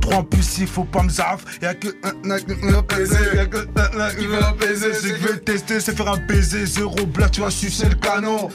Je 0.02 0.08
suis 0.08 0.14
trop 0.16 0.20
impulsif, 0.22 0.72
faut 0.72 0.84
pas 0.84 1.04
me 1.04 1.10
zaf. 1.10 1.46
Y'a 1.62 1.74
que 1.74 1.90
un 2.04 2.40
qui 2.40 2.52
un 2.74 2.82
qui. 2.82 4.24
Ce 4.74 5.02
que 5.02 5.18
je 5.18 5.28
vais 5.28 5.38
tester, 5.40 5.80
c'est 5.80 5.96
faire 5.96 6.10
un 6.10 6.18
baiser. 6.18 6.66
Zéro 6.66 7.06
black, 7.06 7.32
tu 7.32 7.42
vas 7.42 7.52
sucer 7.52 7.88
le 7.88 7.96
canon. 7.96 8.50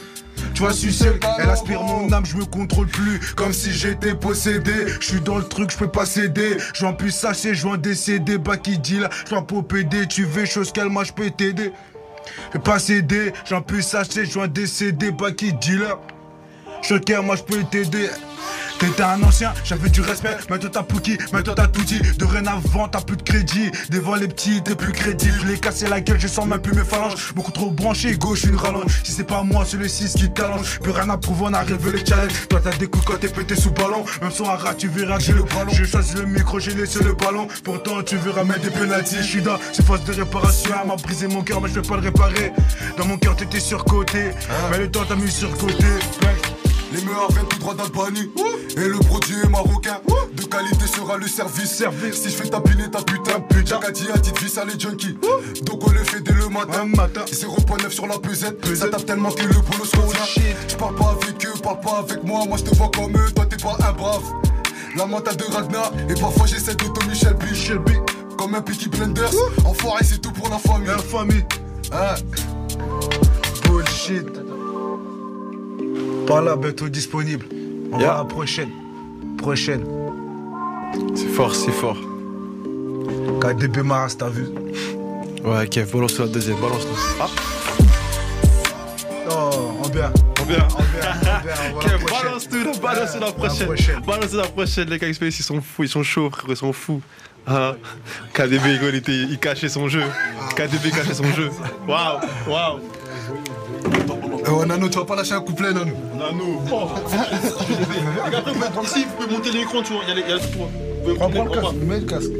Tu 0.53 0.61
vois, 0.61 0.73
sucer, 0.73 1.11
elle 1.39 1.49
aspire 1.49 1.81
mon 1.81 2.11
âme, 2.11 2.25
je 2.25 2.37
me 2.37 2.45
contrôle 2.45 2.87
plus, 2.87 3.19
comme 3.35 3.53
si 3.53 3.71
j'étais 3.71 4.13
possédé. 4.13 4.71
Je 4.99 5.05
suis 5.05 5.21
dans 5.21 5.37
le 5.37 5.43
truc, 5.43 5.71
je 5.71 5.77
peux 5.77 5.87
pas 5.87 6.05
céder. 6.05 6.57
Je 6.73 6.85
en 6.85 6.93
plus 6.93 7.11
sachet, 7.11 7.55
je 7.55 7.67
en 7.67 7.77
décéder. 7.77 8.37
Bah 8.37 8.57
qui 8.57 8.77
dit 8.77 8.99
là, 8.99 9.09
je 9.29 10.05
tu 10.05 10.25
veux 10.25 10.45
chose 10.45 10.71
qu'elle 10.71 10.89
moi 10.89 11.03
je 11.03 11.13
peux 11.13 11.29
t'aider. 11.29 11.71
Je 12.53 12.59
pas 12.59 12.79
céder, 12.79 13.33
j'en 13.49 13.61
plus 13.61 13.81
sachet, 13.81 14.25
je 14.25 14.37
en 14.39 14.47
décéder. 14.47 15.11
Bah 15.11 15.31
qui 15.31 15.53
dit 15.53 15.77
là, 15.77 15.99
je 16.81 17.21
moi 17.21 17.35
je 17.35 17.43
peux 17.43 17.63
t'aider. 17.63 18.09
T'étais 18.79 19.03
un 19.03 19.23
ancien, 19.23 19.53
j'avais 19.63 19.89
du 19.89 20.01
respect, 20.01 20.37
maintenant 20.49 20.69
t'as 20.71 20.83
Pouki, 20.83 21.17
maintenant 21.33 21.55
t'as 21.55 21.67
tout 21.67 21.83
dit. 21.83 21.99
Dorénavant, 22.17 22.87
t'as 22.87 23.01
plus 23.01 23.17
de 23.17 23.23
crédit. 23.23 23.71
Devant 23.89 24.15
les 24.15 24.27
petits, 24.27 24.61
t'es 24.61 24.75
plus 24.75 24.91
crédible. 24.91 25.33
Je 25.41 25.47
l'ai 25.47 25.59
cassé 25.59 25.87
la 25.87 25.99
gueule, 25.99 26.19
je 26.19 26.27
sens 26.27 26.45
même 26.45 26.61
plus 26.61 26.75
mes 26.75 26.83
phalanges. 26.83 27.33
Beaucoup 27.33 27.51
trop 27.51 27.71
branché, 27.71 28.15
gauche, 28.17 28.43
une 28.43 28.55
rallonge. 28.55 29.01
Si 29.03 29.11
c'est 29.11 29.23
pas 29.23 29.41
moi, 29.41 29.65
c'est 29.67 29.77
le 29.77 29.87
6 29.87 30.13
qui 30.13 30.29
t'allonge. 30.29 30.79
Plus 30.79 30.91
rien 30.91 31.09
à 31.09 31.17
prouver, 31.17 31.45
on 31.47 31.53
arrive 31.53 31.91
le 31.91 31.99
challenge. 32.05 32.47
Toi 32.49 32.61
t'as 32.63 32.77
des 32.77 32.87
coups 32.87 33.05
quand 33.05 33.19
t'es 33.19 33.29
pété 33.29 33.55
sous 33.55 33.71
ballon. 33.71 34.05
Même 34.21 34.31
son 34.31 34.43
rat, 34.43 34.75
tu 34.75 34.87
verras, 34.89 35.17
j'ai 35.19 35.33
le 35.33 35.43
ballon. 35.43 35.71
J'ai 35.71 35.85
choisi 35.85 36.15
le 36.15 36.25
micro, 36.25 36.59
j'ai 36.59 36.75
laissé 36.75 37.03
le 37.03 37.13
ballon. 37.13 37.47
Pourtant, 37.63 38.03
tu 38.03 38.17
verras 38.17 38.43
mettre 38.43 38.61
des 38.61 38.69
pénalties. 38.69 39.17
Je 39.17 39.27
suis 39.27 39.41
dans 39.41 39.57
ces 39.73 39.81
phases 39.81 40.03
de 40.03 40.13
réparation. 40.13 40.71
Elle 40.81 40.87
m'a 40.87 40.95
brisé 40.97 41.27
mon 41.27 41.41
cœur, 41.41 41.61
mais 41.61 41.69
je 41.69 41.79
vais 41.79 41.87
pas 41.87 41.95
le 41.95 42.03
réparer. 42.03 42.53
Dans 42.97 43.05
mon 43.05 43.17
cœur, 43.17 43.35
t'étais 43.35 43.59
surcoté. 43.59 44.31
Mais 44.69 44.77
le 44.77 44.91
temps 44.91 45.05
t'a 45.05 45.15
mis 45.15 45.31
sur 45.31 45.55
côté. 45.57 45.85
Les 46.91 47.01
meilleurs 47.01 47.31
viennent 47.31 47.47
tout 47.47 47.59
droit 47.59 47.73
d'Albanie. 47.73 48.31
Et 48.77 48.87
le 48.87 48.99
produit 48.99 49.35
est 49.43 49.49
marocain. 49.49 49.99
De 50.35 50.43
qualité 50.43 50.87
sera 50.87 51.17
le 51.17 51.27
service. 51.27 51.71
service. 51.75 52.21
Si 52.21 52.29
je 52.29 52.35
fais 52.35 52.49
tapiner 52.49 52.89
ta 52.89 53.01
putain, 53.01 53.39
putain. 53.41 53.65
Jacadi 53.65 54.07
a 54.13 54.17
dit 54.17 54.31
vis 54.41 54.57
à 54.57 54.65
les 54.65 54.79
junkies. 54.79 55.17
Donc 55.63 55.85
on 55.87 55.91
le 55.91 56.03
fait 56.03 56.21
dès 56.21 56.33
le 56.33 56.47
matin. 56.49 56.85
matin. 56.85 57.25
0.9 57.25 57.89
sur 57.89 58.07
la 58.07 58.17
pesette. 58.19 58.75
Ça 58.75 58.87
tape 58.87 59.05
tellement 59.05 59.31
que 59.31 59.43
le 59.43 59.53
boulot 59.53 59.85
se 59.85 59.97
revient. 59.97 60.53
Je 60.67 60.75
parle 60.75 60.95
pas 60.95 61.15
avec 61.21 61.45
eux, 61.45 61.53
parle 61.61 61.79
pas 61.81 61.97
avec 61.99 62.23
moi. 62.23 62.45
Moi 62.47 62.57
je 62.57 62.63
te 62.63 62.75
vois 62.75 62.89
comme 62.95 63.15
eux, 63.17 63.31
toi 63.35 63.45
t'es 63.45 63.57
pas 63.57 63.77
un 63.87 63.93
brave. 63.93 64.23
La 64.95 65.05
mentale 65.05 65.37
de 65.37 65.43
Ragnar. 65.43 65.91
Et 66.09 66.13
parfois 66.13 66.47
j'essaie 66.47 66.75
de 66.75 66.85
Tommy 66.85 67.15
Shelby. 67.15 67.55
Shelby. 67.55 67.93
Comme 68.37 68.55
un 68.55 68.61
Peaky 68.61 68.89
Blenders. 68.89 69.31
Enfoiré, 69.65 70.03
c'est 70.03 70.21
tout 70.21 70.31
pour 70.31 70.49
la 70.49 70.59
famille. 70.59 70.87
La 70.87 70.97
famille. 70.97 71.45
Hein. 71.91 72.15
Bullshit. 73.65 74.27
Pas 76.27 76.41
là, 76.41 76.57
bientôt 76.57 76.89
disponible. 76.89 77.45
On 77.89 77.97
va 77.99 78.15
à 78.15 78.17
la 78.17 78.25
prochaine. 78.25 78.69
Prochaine. 79.37 79.85
C'est 81.15 81.29
fort, 81.29 81.55
c'est 81.55 81.71
fort. 81.71 81.97
KDB 83.39 83.81
Maras, 83.81 84.15
t'as 84.19 84.27
vu? 84.27 84.47
Ouais, 85.45 85.67
Kev, 85.69 85.89
balance 85.93 86.19
la 86.19 86.27
deuxième, 86.27 86.57
balance-nous. 86.57 86.97
Ah. 87.21 87.27
Oh, 89.29 89.85
en 89.85 89.87
bien. 89.87 90.11
En 90.41 90.45
bien. 90.45 90.67
En 90.75 91.41
bien, 91.43 91.79
Kev, 91.79 92.03
balance 92.05 92.49
tout, 92.49 92.79
balance 92.81 93.17
la 93.17 93.31
prochaine. 93.31 94.01
Balance 94.05 94.33
la 94.33 94.47
prochaine, 94.47 94.89
les 94.89 94.97
gars, 94.97 95.07
ils 95.07 95.31
sont 95.31 95.61
fous, 95.61 95.83
ils 95.83 95.89
sont 95.89 96.03
chauds, 96.03 96.29
frère, 96.29 96.45
ils 96.49 96.57
sont 96.57 96.73
fous. 96.73 97.01
Ah, 97.45 97.75
KDB, 98.33 98.79
il, 98.81 98.95
était, 98.95 99.13
il 99.13 99.39
cachait 99.39 99.69
son 99.69 99.87
jeu. 99.87 100.03
KDB 100.57 100.91
cachait 100.91 101.13
son 101.13 101.31
jeu. 101.31 101.49
Waouh, 101.87 102.19
waouh. 102.45 102.81
Oh 104.49 104.65
Nano, 104.65 104.87
tu 104.89 104.97
vas 104.97 105.05
pas 105.05 105.15
lâcher 105.15 105.33
un 105.33 105.41
couplet, 105.41 105.73
Nano 105.73 105.91
Nano. 106.15 106.61
Oh. 106.71 106.87
Gars, 108.31 108.43
si 108.85 109.03
vous 109.03 109.11
pouvez 109.17 109.35
monter 109.35 109.51
l'écran, 109.51 109.81
tu 109.81 109.93
vois, 109.93 110.03
il 110.07 110.17
y 110.17 110.21
a, 110.21 110.25
il 110.25 110.29
y 110.29 110.33
a 110.33 110.39
tout. 110.39 110.45
Vous 111.03 111.15
prends, 111.15 111.29
prends 111.29 111.43
le 111.43 111.49
casque, 111.49 111.75
mets 111.81 111.99
le 111.99 112.05
casque. 112.05 112.31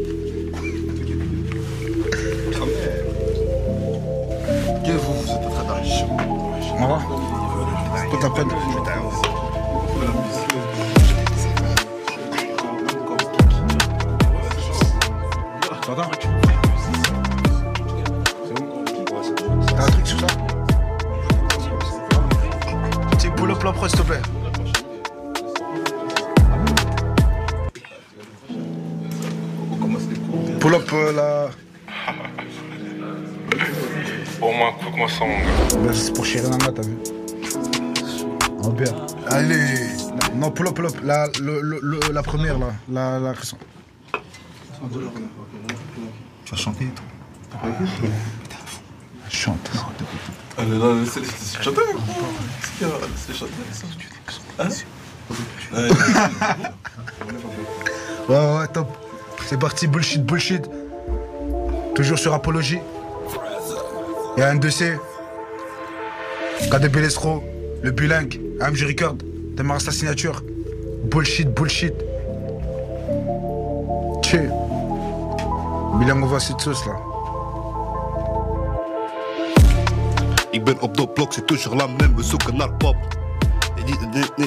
Que 4.85 4.91
vous, 4.91 5.13
vous 5.13 5.31
êtes 5.31 5.45
en 5.45 5.49
train 5.49 5.63
d'arriver. 5.65 6.05
Au 6.71 6.81
revoir. 6.81 7.01
Pas 8.09 8.17
ta 8.21 8.29
peine. 8.29 8.47
S'il 23.87 23.99
te 23.99 24.03
plaît. 24.03 24.21
Pull 30.59 30.73
up 30.75 30.89
euh, 30.91 31.13
la. 31.13 31.49
Au 34.41 34.51
moins, 34.51 34.73
cook-moi 34.73 35.07
ça, 35.07 35.23
mon 35.23 35.85
gars. 35.85 35.93
c'est 35.93 36.13
pour 36.13 36.25
Shirinama, 36.25 36.71
t'as 36.75 36.81
vu 36.81 36.97
En 38.61 38.69
bien. 38.71 38.93
Allez 39.29 39.87
Non, 40.35 40.51
pull 40.51 40.67
up, 40.67 40.75
pull 40.75 40.87
up. 40.87 40.95
La, 41.03 41.27
le, 41.39 41.61
le, 41.61 41.99
la 42.11 42.23
première, 42.23 42.59
là. 42.59 42.73
La, 42.89 43.19
la 43.19 43.33
Tu 43.33 43.51
vas 46.51 46.57
chanter 46.57 46.83
et 46.83 46.89
tout 46.89 47.03
Chante. 49.29 49.71
Allez, 50.57 50.77
là, 50.79 50.85
c'est 51.11 51.19
les 51.19 51.63
chanteurs, 51.63 51.83
C'est 52.79 53.31
les 53.31 53.37
chanteurs, 53.37 53.55
ça. 53.71 53.85
Hein? 54.59 54.69
Ouais, 58.27 58.35
ouais, 58.35 58.67
top. 58.73 58.87
C'est 59.45 59.59
parti, 59.59 59.87
bullshit, 59.87 60.23
bullshit. 60.25 60.69
Toujours 61.95 62.17
sur 62.19 62.33
Apologie. 62.33 62.79
Il 64.35 64.39
y 64.39 64.43
a 64.43 64.49
un 64.49 64.55
2C. 64.55 64.97
KDB 66.71 67.01
Lesro, 67.01 67.43
le 67.83 67.91
bilingue, 67.91 68.41
AMG 68.59 68.87
Record, 68.87 69.15
démarre 69.55 69.79
sa 69.79 69.91
signature. 69.91 70.41
Bullshit, 71.05 71.47
bullshit. 71.49 71.93
Tché. 74.23 74.49
Bilang 75.99 76.21
over 76.23 76.39
cette 76.39 76.59
sauce 76.59 76.85
là. 76.85 76.93
Ik 80.51 80.63
ben 80.63 80.81
op 80.81 80.97
de 80.97 81.07
blok, 81.07 81.33
zit 81.33 81.47
toujours 81.47 81.75
la 81.75 81.87
même, 81.87 82.15
we 82.15 82.23
zoeken 82.23 82.55
naar 82.55 82.73
pop. 82.73 82.95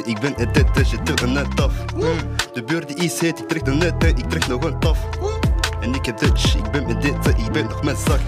Ik 0.04 0.20
ben 0.20 0.40
een 0.40 0.52
tete, 0.52 0.84
je 0.90 1.22
een 1.22 1.32
net 1.32 1.60
af. 1.60 1.72
De 2.52 2.62
buurt 2.66 2.88
die 2.88 2.96
iets 2.96 3.20
heet, 3.20 3.38
ik 3.38 3.48
trek 3.48 3.64
de 3.64 3.70
net 3.70 4.04
en 4.04 4.16
ik 4.16 4.30
trek 4.30 4.46
nog 4.46 4.64
een 4.64 4.78
taf. 4.78 4.98
En 5.80 5.94
ik 5.94 6.06
heb 6.06 6.18
Dutch, 6.18 6.56
ik 6.56 6.70
ben 6.70 6.86
met 6.86 7.02
dit, 7.02 7.26
ik 7.26 7.52
ben 7.52 7.64
nog 7.64 7.82
met 7.82 7.98
zak. 7.98 8.20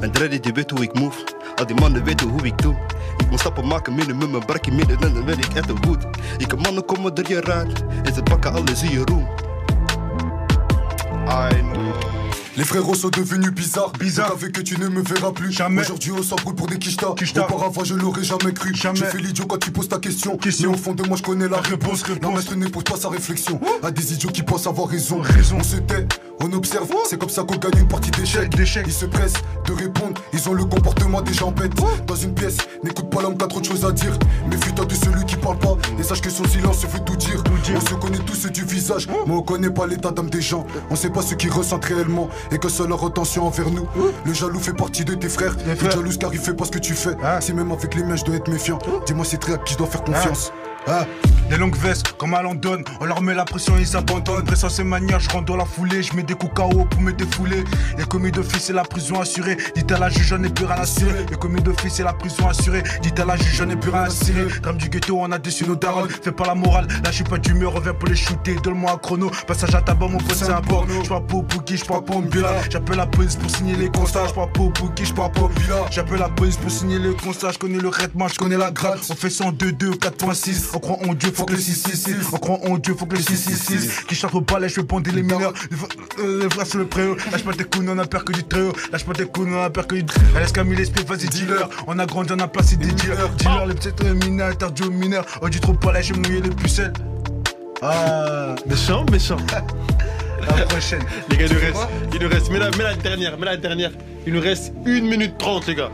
En 0.00 0.12
ready, 0.12 0.40
die 0.40 0.52
weet 0.52 0.70
hoe 0.70 0.82
ik 0.82 0.98
move. 0.98 1.18
Al 1.56 1.66
die 1.66 1.76
mannen 1.80 2.04
weten 2.04 2.28
hoe 2.28 2.42
ik 2.42 2.62
doe. 2.62 2.76
Ik 3.18 3.30
moet 3.30 3.40
stappen 3.40 3.66
maken 3.66 3.94
midden 3.94 4.18
met 4.18 4.30
mijn 4.30 4.44
brakje 4.44 4.72
midden 4.72 5.00
en 5.00 5.14
dan 5.14 5.24
ben 5.24 5.38
ik 5.38 5.54
echt 5.54 5.70
goed. 5.86 6.04
Ik 6.38 6.50
heb 6.50 6.62
mannen 6.62 6.84
komen 6.84 7.14
door 7.14 7.28
je 7.28 7.40
raad 7.40 7.84
en 8.02 8.14
ze 8.14 8.22
pakken 8.22 8.52
alles 8.52 8.82
in 8.82 8.90
je 8.90 9.04
room. 9.04 9.28
I 11.28 11.60
know. 11.60 11.87
Les 12.58 12.64
frérots 12.64 12.96
sont 12.96 13.10
devenus 13.10 13.52
bizarres. 13.52 13.92
Bizarre. 14.00 14.32
avec 14.32 14.50
que 14.50 14.60
tu 14.60 14.76
ne 14.80 14.88
me 14.88 15.00
verras 15.00 15.30
plus. 15.30 15.52
Jamais. 15.52 15.82
Aujourd'hui, 15.82 16.10
on 16.10 16.24
s'embrouille 16.24 16.56
pour 16.56 16.66
des 16.66 16.76
quichetas. 16.76 17.06
Auparavant, 17.06 17.84
je 17.84 17.94
l'aurais 17.94 18.24
jamais 18.24 18.52
cru. 18.52 18.74
Jamais. 18.74 18.98
Tu 18.98 19.04
fais 19.04 19.18
l'idiot 19.18 19.46
quand 19.46 19.58
tu 19.58 19.70
poses 19.70 19.88
ta 19.88 20.00
question. 20.00 20.36
question. 20.36 20.72
Mais 20.72 20.76
au 20.76 20.80
fond 20.80 20.92
de 20.92 21.04
moi, 21.04 21.16
je 21.16 21.22
connais 21.22 21.46
la, 21.46 21.60
réponse. 21.60 22.02
réponse. 22.02 22.34
maître 22.34 22.56
ne 22.56 22.66
pose 22.66 22.82
pas 22.82 22.96
sa 22.96 23.10
réflexion. 23.10 23.60
À 23.80 23.92
des 23.92 24.12
idiots 24.12 24.30
qui 24.30 24.42
pensent 24.42 24.66
avoir 24.66 24.88
raison. 24.88 25.20
raison. 25.20 25.58
On 25.60 25.62
se 25.62 25.76
tait, 25.76 26.08
on 26.40 26.52
observe. 26.52 26.92
C'est 27.08 27.16
comme 27.16 27.28
ça 27.28 27.44
qu'on 27.44 27.58
gagne 27.58 27.78
une 27.78 27.86
partie 27.86 28.10
d'échecs. 28.10 28.52
Ils 28.58 28.92
se 28.92 29.06
pressent 29.06 29.40
de 29.68 29.74
répondre. 29.74 30.20
Ils 30.32 30.48
ont 30.48 30.54
le 30.54 30.64
comportement 30.64 31.20
des 31.20 31.32
gens 31.32 31.50
bêtes. 31.50 31.72
Dans 32.06 32.14
une 32.14 32.34
pièce, 32.34 32.56
n'écoute 32.82 33.10
pas 33.10 33.22
l'homme, 33.22 33.36
t'as 33.36 33.46
trop 33.46 33.60
de 33.60 33.64
choses 33.64 33.84
à 33.84 33.92
dire. 33.92 34.18
Méfie-toi 34.50 34.84
de 34.86 34.94
celui 34.94 35.24
qui 35.26 35.36
parle 35.36 35.58
pas. 35.58 35.76
Et 35.98 36.02
sache 36.02 36.20
que 36.20 36.30
son 36.30 36.44
silence 36.44 36.84
veut 36.86 37.00
tout 37.04 37.16
dire. 37.16 37.42
On 37.76 37.80
se 37.80 37.94
connaît 37.94 38.18
tous 38.18 38.46
du 38.46 38.64
visage, 38.64 39.08
mais 39.08 39.34
on 39.34 39.42
connaît 39.42 39.70
pas 39.70 39.86
l'état 39.86 40.10
d'âme 40.10 40.30
des 40.30 40.40
gens. 40.40 40.66
On 40.90 40.96
sait 40.96 41.10
pas 41.10 41.22
ce 41.22 41.34
qu'ils 41.34 41.52
ressentent 41.52 41.84
réellement 41.84 42.28
et 42.50 42.58
que 42.58 42.68
seule 42.68 42.88
leur 42.88 43.04
attention 43.04 43.46
envers 43.46 43.70
nous. 43.70 43.86
Le 44.24 44.32
jaloux 44.32 44.60
fait 44.60 44.72
partie 44.72 45.04
de 45.04 45.14
tes 45.14 45.28
frères. 45.28 45.54
Le 45.66 45.90
jaloux 45.90 46.10
car 46.18 46.32
il 46.32 46.40
fait 46.40 46.54
pas 46.54 46.64
ce 46.64 46.70
que 46.70 46.78
tu 46.78 46.94
fais. 46.94 47.16
Ah. 47.22 47.40
Si 47.40 47.52
même 47.52 47.70
avec 47.70 47.94
les 47.94 48.02
mains 48.02 48.16
je 48.16 48.24
dois 48.24 48.36
être 48.36 48.48
méfiant. 48.48 48.78
Dis-moi 49.06 49.24
c'est 49.24 49.38
très 49.38 49.54
à 49.54 49.58
qui 49.58 49.74
je 49.74 49.78
dois 49.78 49.86
faire 49.86 50.04
confiance. 50.04 50.52
Ah. 50.88 51.04
Les 51.50 51.56
longues 51.56 51.76
vestes, 51.76 52.12
comme 52.18 52.34
à 52.34 52.42
London, 52.42 52.82
on 53.00 53.06
leur 53.06 53.22
met 53.22 53.34
la 53.34 53.46
pression, 53.46 53.72
ils 53.78 53.86
s'abandonnent. 53.86 54.44
Pressant 54.44 54.68
ces 54.68 54.84
manières, 54.84 55.18
je 55.18 55.30
rentre 55.30 55.46
dans 55.46 55.56
la 55.56 55.64
foulée, 55.64 56.02
je 56.02 56.14
mets 56.14 56.22
des 56.22 56.34
coups 56.34 56.52
KO 56.54 56.84
pour 56.84 57.00
me 57.00 57.10
défouler. 57.10 57.64
Les 57.96 58.04
commis 58.04 58.30
d'office, 58.30 58.64
c'est 58.64 58.74
la 58.74 58.82
prison 58.82 59.18
assurée. 59.18 59.56
Dites 59.74 59.90
à 59.90 59.98
la 59.98 60.10
juge, 60.10 60.26
j'en 60.26 60.42
ai 60.42 60.50
plus 60.50 60.66
rien 60.66 60.76
à 60.76 60.84
cirer. 60.84 61.24
Les 61.30 61.36
commis 61.36 61.62
d'office, 61.62 61.94
c'est 61.94 62.04
la 62.04 62.12
prison 62.12 62.48
assurée. 62.48 62.82
Dites 63.00 63.18
à 63.18 63.24
la 63.24 63.36
juge, 63.36 63.54
j'en 63.54 63.68
ai 63.70 63.76
plus 63.76 63.90
rien 63.90 64.02
à 64.02 64.10
cirer. 64.10 64.46
Comme 64.62 64.76
du 64.76 64.90
ghetto, 64.90 65.18
on 65.18 65.32
a 65.32 65.38
déçu 65.38 65.64
nos 65.64 65.74
darons. 65.74 66.06
Fais 66.22 66.32
pas 66.32 66.44
la 66.44 66.54
morale, 66.54 66.86
là 67.02 67.10
je 67.10 67.16
suis 67.16 67.24
pas 67.24 67.38
d'humeur, 67.38 67.72
reviens 67.72 67.94
pour 67.94 68.10
les 68.10 68.16
shooter. 68.16 68.56
Donne-moi 68.62 68.92
un 68.92 68.98
chrono, 68.98 69.30
passage 69.46 69.74
à 69.74 69.80
tabac, 69.80 70.08
mon 70.08 70.18
pote, 70.18 70.36
c'est 70.36 70.50
un 70.50 70.60
porno. 70.60 71.02
J'parle 71.02 71.24
pas 71.24 71.36
au 71.36 71.42
bookie, 71.42 71.78
j'parle 71.78 72.04
pas 72.04 72.20
bila. 72.20 72.50
J'appelle 72.68 72.98
la 72.98 73.06
police 73.06 73.36
pour 73.36 73.50
signer 73.50 73.76
les 73.76 73.88
constats. 73.88 74.26
J'parle 74.26 74.52
pas 74.52 74.60
au 74.60 74.68
bookie, 74.68 75.06
j'parle 75.06 75.32
pas 75.32 75.48
bila. 75.56 75.76
J'appelle 75.90 76.18
la 76.18 76.28
police 76.28 76.58
pour 76.58 76.70
signer 76.70 76.98
les 76.98 77.14
constats. 77.14 77.52
Je 77.52 77.58
connais 77.58 77.78
le 77.78 77.88
rythme, 77.88 78.22
je 78.30 78.36
connais 78.36 78.58
la 78.58 78.70
grade. 78.70 78.98
On 79.08 79.14
fait 79.14 79.30
102, 79.30 79.72
2, 79.72 79.92
4.6. 79.92 80.77
On 80.78 80.80
croit 80.80 81.08
en 81.08 81.14
Dieu, 81.14 81.32
faut 81.34 81.44
que 81.44 81.54
le 81.54 81.58
666. 81.58 82.28
On 82.32 82.36
croit 82.36 82.60
en 82.70 82.78
Dieu, 82.78 82.94
faut 82.94 83.04
que 83.04 83.16
le 83.16 83.20
666. 83.20 84.04
Qui 84.06 84.14
chante 84.14 84.32
au 84.36 84.42
palais, 84.42 84.68
je 84.68 84.76
veux 84.76 84.86
pondre 84.86 85.10
les 85.12 85.22
mineurs. 85.22 85.52
Les 86.18 86.48
frères 86.48 86.66
sur 86.68 86.78
le 86.78 86.86
préau. 86.86 87.16
Lâche 87.32 87.42
pas 87.42 87.52
tes 87.52 87.64
coups, 87.64 87.84
on 87.88 87.98
a 87.98 88.06
peur 88.06 88.24
que 88.24 88.32
du 88.32 88.44
très 88.44 88.60
haut. 88.60 88.72
Lâche 88.92 89.04
pas 89.04 89.12
tes 89.12 89.24
coups, 89.24 89.48
on 89.50 89.60
a 89.60 89.70
peur 89.70 89.88
que 89.88 89.96
du 89.96 90.02
haut. 90.02 90.38
Laisse 90.38 90.52
Camille 90.52 90.76
l'esprit, 90.76 91.04
vas-y, 91.04 91.26
dealer. 91.26 91.68
On 91.88 91.98
a 91.98 92.06
grandi, 92.06 92.32
on 92.32 92.38
a 92.38 92.46
placé 92.46 92.76
des 92.76 92.92
dealers. 92.92 93.28
Dealer, 93.30 93.66
les 93.66 93.74
petites 93.74 94.00
mineurs, 94.04 94.50
interdits 94.50 94.84
aux 94.84 94.90
mineurs. 94.90 95.26
On 95.42 95.48
dit 95.48 95.58
trop 95.58 95.72
palais, 95.72 96.00
j'ai 96.00 96.14
mouillé 96.14 96.42
les 96.42 96.50
pucelles. 96.50 96.92
Ah, 97.82 98.54
méchant, 98.68 99.04
méchant. 99.10 99.38
La 100.56 100.64
prochaine. 100.66 101.02
Les 101.28 101.38
gars, 101.38 101.46
il 101.46 101.54
nous 101.54 101.60
reste, 101.60 101.88
il 102.14 102.22
nous 102.22 102.28
reste, 102.28 102.50
mets 102.50 102.60
la, 102.60 102.70
mets 102.70 102.84
la 102.84 102.94
dernière, 102.94 103.36
mets 103.36 103.46
la 103.46 103.56
dernière. 103.56 103.90
Il 104.26 104.32
nous 104.32 104.40
reste 104.40 104.72
1 104.86 105.00
minute 105.00 105.36
30, 105.38 105.66
les 105.66 105.74
gars. 105.74 105.90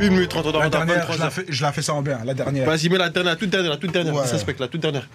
1 0.00 0.10
minute 0.10 0.28
30, 0.30 0.46
on 0.46 0.52
doit 0.52 0.62
la 0.64 0.70
dernière, 0.70 1.12
je 1.12 1.18
la, 1.18 1.30
fais, 1.30 1.44
je 1.48 1.62
la 1.62 1.72
fais 1.72 1.82
ça 1.82 1.94
en 1.94 2.02
bien, 2.02 2.20
la 2.24 2.34
dernière. 2.34 2.66
Vas-y, 2.66 2.88
mets 2.88 2.98
la 2.98 3.10
dernière, 3.10 3.32
la 3.32 3.36
toute 3.36 3.50
dernière, 3.50 3.70
la 3.70 3.76
toute 3.76 3.92
dernière. 3.92 4.14
Ouais. 4.14 4.26
Ça 4.26 4.36
la 4.36 4.68
toute 4.68 4.80
dernière. 4.80 5.08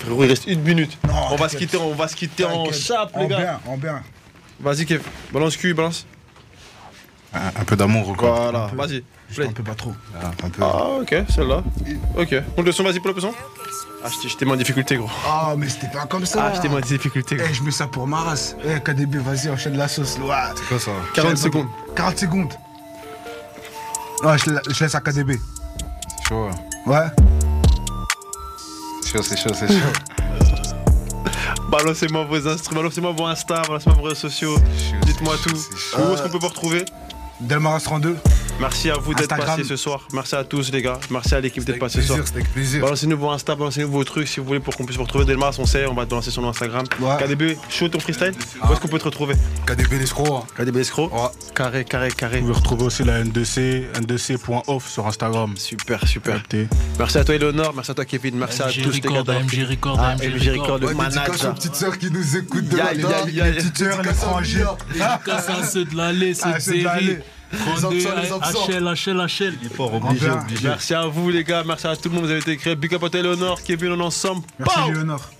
Frérot, 0.00 0.24
il 0.24 0.28
reste 0.28 0.46
une 0.46 0.62
minute. 0.62 0.98
Non, 1.06 1.14
on, 1.32 1.36
va 1.36 1.48
se 1.48 1.56
quitter, 1.56 1.76
on 1.76 1.94
va 1.94 2.08
se 2.08 2.16
quitter 2.16 2.44
en 2.44 2.72
chape, 2.72 3.12
les 3.18 3.28
gars. 3.28 3.36
En 3.36 3.40
bien, 3.40 3.60
en 3.66 3.76
bien. 3.76 4.02
Vas-y, 4.60 4.86
Kev. 4.86 5.02
Balance 5.32 5.56
cul, 5.56 5.74
balance. 5.74 6.06
Un, 7.32 7.64
peu 7.64 7.76
d'amour, 7.76 8.16
quoi. 8.16 8.50
Voilà, 8.50 8.70
vas-y. 8.74 9.04
Un 9.38 9.52
peu 9.52 9.62
pas 9.62 9.74
trop. 9.74 9.94
Ah, 10.20 10.32
un 10.42 10.50
peu. 10.50 10.62
ah 10.62 10.88
ok, 11.00 11.14
celle-là. 11.28 11.62
Ok. 12.16 12.34
Monte 12.56 12.66
le 12.66 12.72
son, 12.72 12.82
vas-y 12.82 12.98
pour 12.98 13.12
le 13.12 13.20
son. 13.20 13.32
Ah, 14.02 14.08
j'étais 14.26 14.44
moins 14.44 14.54
en 14.54 14.58
difficulté, 14.58 14.96
gros. 14.96 15.10
Ah, 15.26 15.54
mais 15.56 15.68
c'était 15.68 15.88
pas 15.88 16.06
comme 16.06 16.24
ça. 16.24 16.44
Ah, 16.44 16.52
j'étais 16.54 16.68
moins 16.68 16.78
en 16.78 16.82
difficulté, 16.82 17.36
gros. 17.36 17.46
Eh, 17.48 17.54
je 17.54 17.62
mets 17.62 17.70
ça 17.70 17.86
pour 17.86 18.06
ma 18.06 18.18
race. 18.18 18.56
Eh, 18.64 18.80
KDB, 18.80 19.18
vas-y, 19.18 19.50
enchaîne 19.50 19.76
la 19.76 19.88
sauce. 19.88 20.18
C'est 20.18 20.66
quoi 20.68 20.78
ça 20.78 20.92
40 21.14 21.36
secondes. 21.36 21.68
40 21.94 22.18
secondes. 22.18 22.52
Ouais, 24.22 24.36
je, 24.38 24.82
laisse 24.82 24.94
à 24.94 25.00
KDB. 25.00 25.38
C'est 26.18 26.28
chaud. 26.28 26.48
Hein. 26.50 26.54
Ouais. 26.86 27.06
C'est 29.02 29.12
chaud, 29.12 29.22
c'est 29.22 29.36
chaud, 29.36 29.50
c'est 29.54 29.68
chaud. 29.68 29.74
Balancez-moi 31.70 32.24
vos 32.24 32.48
instruments, 32.48 32.80
balancez-moi 32.80 33.12
vos 33.12 33.26
Insta, 33.26 33.62
balancez-moi 33.62 33.96
vos 33.96 34.02
réseaux 34.08 34.14
sociaux. 34.16 34.56
Dites-moi 35.02 35.36
tout. 35.42 35.54
Où 35.54 36.14
est-ce 36.14 36.22
qu'on 36.22 36.28
peut 36.28 36.38
vous 36.38 36.48
retrouver? 36.48 36.84
Delmaras 37.40 37.80
32. 37.80 38.16
Merci 38.60 38.90
à 38.90 38.94
vous 38.94 39.14
d'être 39.14 39.34
passés 39.34 39.64
ce 39.64 39.76
soir. 39.76 40.06
Merci 40.12 40.34
à 40.34 40.44
tous 40.44 40.70
les 40.70 40.82
gars. 40.82 41.00
Merci 41.10 41.34
à 41.34 41.40
l'équipe 41.40 41.64
d'être 41.64 41.78
passé 41.78 42.02
ce 42.02 42.08
soir. 42.08 42.18
C'était 42.24 42.40
avec 42.40 42.52
plaisir. 42.52 42.82
Balancez-nous 42.82 43.16
vos 43.16 43.30
Insta, 43.30 43.54
balancez-nous 43.54 43.90
vos 43.90 44.04
trucs 44.04 44.28
si 44.28 44.38
vous 44.38 44.46
voulez 44.46 44.60
pour 44.60 44.76
qu'on 44.76 44.84
puisse 44.84 44.98
vous 44.98 45.04
retrouver. 45.04 45.24
Delmas, 45.24 45.56
on 45.58 45.64
sait, 45.64 45.86
on 45.86 45.94
va 45.94 46.04
te 46.04 46.14
lancer 46.14 46.30
sur 46.30 46.46
Instagram. 46.46 46.84
KDB, 46.86 47.56
show 47.70 47.88
ton 47.88 48.00
freestyle. 48.00 48.32
Où 48.62 48.72
est-ce 48.72 48.80
qu'on 48.80 48.88
peut 48.88 48.98
te 48.98 49.04
retrouver 49.04 49.34
KDB 49.66 49.98
l'escroc. 49.98 50.44
Hein. 50.44 50.62
KDB 50.62 50.76
l'escroc. 50.76 51.10
Carré, 51.54 51.84
carré, 51.86 52.10
carré. 52.10 52.40
Vous 52.40 52.48
pouvez 52.48 52.58
retrouver 52.58 52.84
aussi 52.84 53.02
la 53.04 53.24
N2C, 53.24 53.92
N2C.off 53.94 54.88
sur 54.88 55.06
Instagram. 55.06 55.54
Super, 55.56 56.06
super. 56.06 56.42
Merci 56.98 57.18
à 57.18 57.24
toi, 57.24 57.34
Eleonore. 57.34 57.72
Merci 57.74 57.90
à 57.92 57.94
toi, 57.94 58.04
Kevin. 58.04 58.36
Merci 58.36 58.62
à 58.62 58.66
tous 58.66 58.90
les 58.90 59.00
gars. 59.00 59.22
MJ 59.22 59.64
Record, 59.70 59.98
ah, 59.98 60.16
MJ 60.16 60.48
Record, 60.50 60.78
le 60.78 60.94
manager. 60.94 61.54
petite 61.54 61.74
sœur 61.74 61.98
qui 61.98 62.10
nous 62.10 62.36
écoute 62.36 62.68
de 62.68 62.76
la 62.76 62.86
petite 62.88 63.78
sœur, 63.78 64.02
l'étranger. 64.02 64.64
Dédicace 64.92 65.48
à 65.48 65.66
ceux 65.66 65.86
de 65.86 65.96
l'allée, 65.96 66.34
c'est 66.34 66.50
une 66.50 66.60
série. 66.60 67.18
HL, 67.52 68.94
HL, 68.94 69.26
HL. 69.26 69.58
Il 69.60 69.66
est 69.66 69.74
fort, 69.74 69.94
obligé, 69.94 70.30
obligé. 70.30 70.68
Merci 70.68 70.94
à 70.94 71.06
vous, 71.06 71.30
les 71.30 71.44
gars. 71.44 71.64
Merci 71.66 71.86
à 71.86 71.96
tout 71.96 72.08
le 72.08 72.14
monde. 72.14 72.24
Vous 72.24 72.30
avez 72.30 72.40
été 72.40 72.56
créé. 72.56 72.76
Big 72.76 72.94
up 72.94 73.02
à 73.02 73.08
Léonore, 73.08 73.62
Kevin, 73.62 73.92
on 73.92 74.00
ensemble. 74.00 74.42
Merci, 74.58 74.92
Léonore. 74.92 75.30